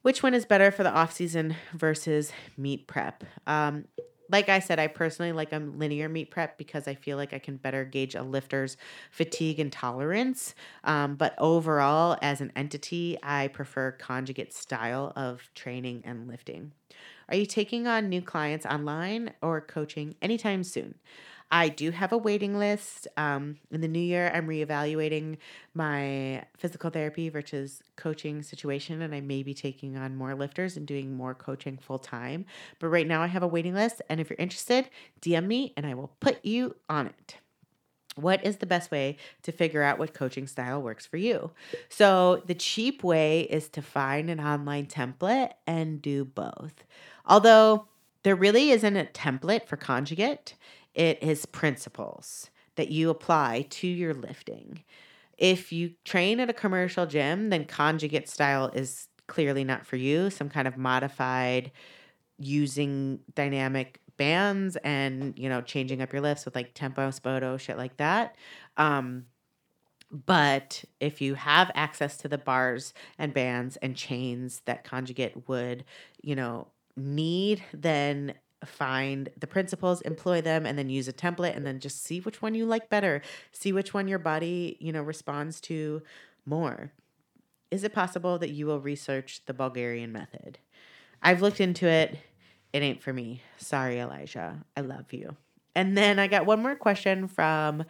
[0.00, 3.22] Which one is better for the off season versus meet prep?
[3.46, 3.84] Um,
[4.32, 7.38] like I said, I personally like a linear meet prep because I feel like I
[7.38, 8.76] can better gauge a lifter's
[9.12, 10.54] fatigue and tolerance.
[10.84, 16.72] Um, but overall, as an entity, I prefer conjugate style of training and lifting.
[17.28, 20.96] Are you taking on new clients online or coaching anytime soon?
[21.54, 23.06] I do have a waiting list.
[23.18, 25.36] Um, in the new year, I'm reevaluating
[25.74, 30.86] my physical therapy versus coaching situation, and I may be taking on more lifters and
[30.86, 32.46] doing more coaching full time.
[32.80, 34.88] But right now, I have a waiting list, and if you're interested,
[35.20, 37.36] DM me and I will put you on it.
[38.14, 41.50] What is the best way to figure out what coaching style works for you?
[41.90, 46.84] So, the cheap way is to find an online template and do both.
[47.26, 47.88] Although
[48.22, 50.54] there really isn't a template for conjugate,
[50.94, 54.82] it is principles that you apply to your lifting.
[55.38, 60.30] If you train at a commercial gym, then conjugate style is clearly not for you.
[60.30, 61.72] Some kind of modified
[62.38, 67.76] using dynamic bands and, you know, changing up your lifts with like tempo, spoto, shit
[67.76, 68.36] like that.
[68.76, 69.26] Um,
[70.10, 75.84] but if you have access to the bars and bands and chains that conjugate would,
[76.20, 78.34] you know, need, then
[78.64, 82.42] find the principles, employ them, and then use a template and then just see which
[82.42, 83.22] one you like better.
[83.52, 86.02] See which one your body, you know, responds to
[86.44, 86.92] more.
[87.70, 90.58] Is it possible that you will research the Bulgarian method?
[91.22, 92.18] I've looked into it.
[92.72, 93.42] It ain't for me.
[93.56, 94.64] Sorry, Elijah.
[94.76, 95.36] I love you.
[95.74, 97.84] And then I got one more question from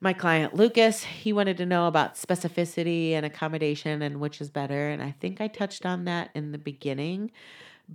[0.00, 1.04] my client Lucas.
[1.04, 4.88] He wanted to know about specificity and accommodation and which is better.
[4.88, 7.30] And I think I touched on that in the beginning.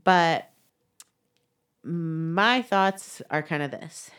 [0.03, 0.49] But
[1.83, 4.11] my thoughts are kind of this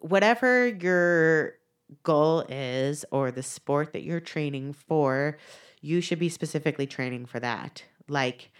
[0.00, 1.54] whatever your
[2.02, 5.36] goal is or the sport that you're training for,
[5.80, 7.84] you should be specifically training for that.
[8.08, 8.50] Like,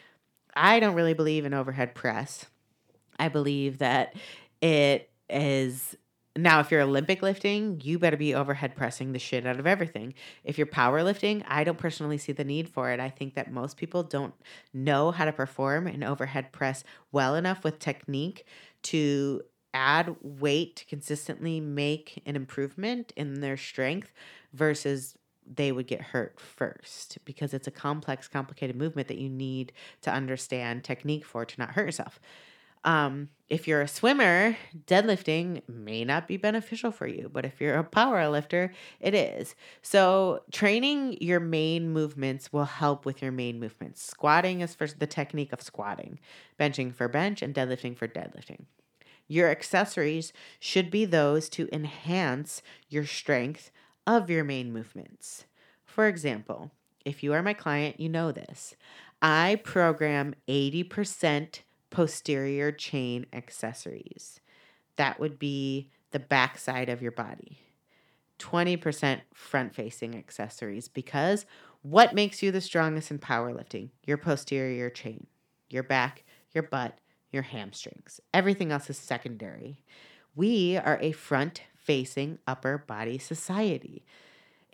[0.54, 2.46] I don't really believe in overhead press.
[3.18, 4.14] I believe that
[4.60, 5.96] it is
[6.36, 10.14] now, if you're Olympic lifting, you better be overhead pressing the shit out of everything.
[10.44, 13.00] If you're powerlifting, I don't personally see the need for it.
[13.00, 14.34] I think that most people don't
[14.72, 18.46] know how to perform an overhead press well enough with technique
[18.84, 19.42] to
[19.74, 24.12] add weight to consistently make an improvement in their strength
[24.52, 29.72] versus they would get hurt first because it's a complex, complicated movement that you need
[30.02, 32.18] to understand technique for to not hurt yourself.
[32.86, 34.56] Um, if you're a swimmer,
[34.86, 39.54] deadlifting may not be beneficial for you, but if you're a power lifter, it is.
[39.82, 44.02] So, training your main movements will help with your main movements.
[44.02, 46.18] Squatting is for the technique of squatting,
[46.58, 48.66] benching for bench, and deadlifting for deadlifting.
[49.28, 53.70] Your accessories should be those to enhance your strength
[54.06, 55.44] of your main movements.
[55.84, 56.70] For example,
[57.04, 58.76] if you are my client, you know this.
[59.22, 61.60] I program 80%
[61.90, 64.40] posterior chain accessories.
[64.96, 67.60] That would be the backside of your body.
[68.38, 71.46] 20% front facing accessories because
[71.82, 73.90] what makes you the strongest in powerlifting?
[74.04, 75.26] Your posterior chain,
[75.70, 76.98] your back, your butt,
[77.30, 78.20] your hamstrings.
[78.34, 79.84] Everything else is secondary.
[80.34, 84.04] We are a front facing upper body society.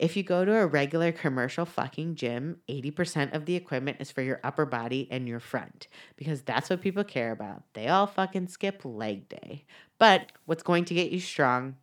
[0.03, 4.21] If you go to a regular commercial fucking gym, 80% of the equipment is for
[4.21, 7.63] your upper body and your front because that's what people care about.
[7.75, 9.65] They all fucking skip leg day.
[10.01, 11.77] But what's going to get you strong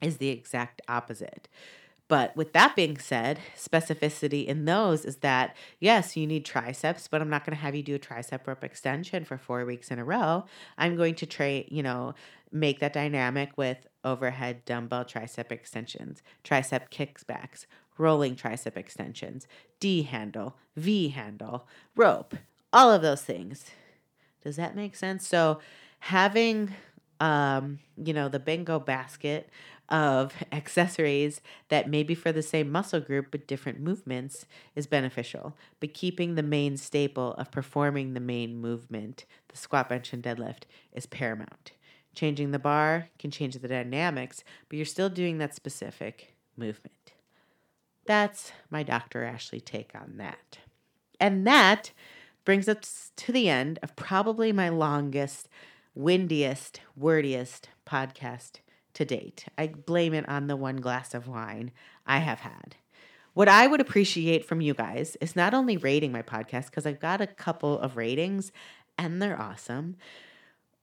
[0.00, 1.46] is the exact opposite.
[2.08, 7.20] But with that being said, specificity in those is that yes, you need triceps, but
[7.20, 9.98] I'm not going to have you do a tricep rope extension for 4 weeks in
[9.98, 10.46] a row.
[10.78, 12.14] I'm going to try, you know,
[12.50, 17.66] make that dynamic with overhead dumbbell tricep extensions, tricep kickbacks,
[17.98, 19.46] rolling tricep extensions,
[19.80, 21.66] D handle, V handle,
[21.96, 22.34] rope,
[22.72, 23.66] all of those things.
[24.42, 25.26] Does that make sense?
[25.26, 25.60] So
[26.00, 26.74] having
[27.22, 29.48] um, you know, the bingo basket
[29.88, 35.56] of accessories that may be for the same muscle group but different movements is beneficial.
[35.78, 40.62] But keeping the main staple of performing the main movement, the squat, bench, and deadlift,
[40.92, 41.70] is paramount.
[42.14, 47.12] Changing the bar can change the dynamics, but you're still doing that specific movement.
[48.06, 49.24] That's my Dr.
[49.24, 50.58] Ashley take on that.
[51.20, 51.92] And that
[52.44, 55.48] brings us to the end of probably my longest,
[55.94, 58.56] windiest, wordiest podcast
[58.94, 59.46] to date.
[59.56, 61.70] I blame it on the one glass of wine
[62.06, 62.76] I have had.
[63.34, 67.00] what I would appreciate from you guys is not only rating my podcast, because I've
[67.00, 68.52] got a couple of ratings
[68.98, 69.96] and they're awesome,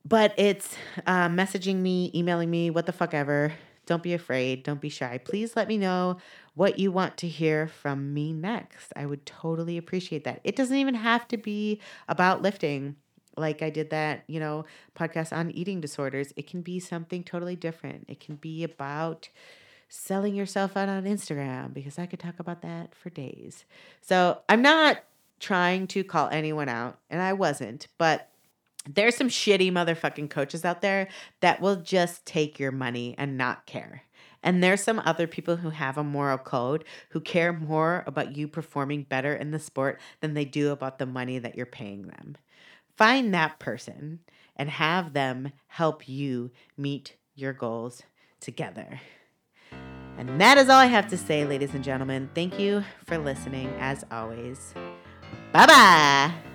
[0.10, 0.76] but it's
[1.06, 3.54] uh, messaging me, emailing me, what the fuck ever.
[3.86, 4.64] Don't be afraid.
[4.64, 5.20] Don't be shy.
[5.24, 6.18] Please let me know
[6.56, 8.92] what you want to hear from me next.
[8.96, 10.42] I would totally appreciate that.
[10.44, 12.96] It doesn't even have to be about lifting
[13.38, 14.66] like I did that, you know,
[14.96, 16.34] podcast on eating disorders.
[16.36, 18.06] It can be something totally different.
[18.08, 19.30] It can be about
[19.88, 23.66] selling yourself out on Instagram because I could talk about that for days.
[24.02, 25.04] So I'm not
[25.40, 28.29] trying to call anyone out, and I wasn't, but
[28.96, 31.08] there's some shitty motherfucking coaches out there
[31.42, 34.04] that will just take your money and not care.
[34.42, 38.48] And there's some other people who have a moral code who care more about you
[38.48, 42.38] performing better in the sport than they do about the money that you're paying them.
[42.98, 44.20] Find that person
[44.56, 48.04] and have them help you meet your goals
[48.40, 49.02] together.
[50.18, 52.30] And that is all I have to say, ladies and gentlemen.
[52.34, 54.74] Thank you for listening, as always.
[55.54, 56.49] Bye bye.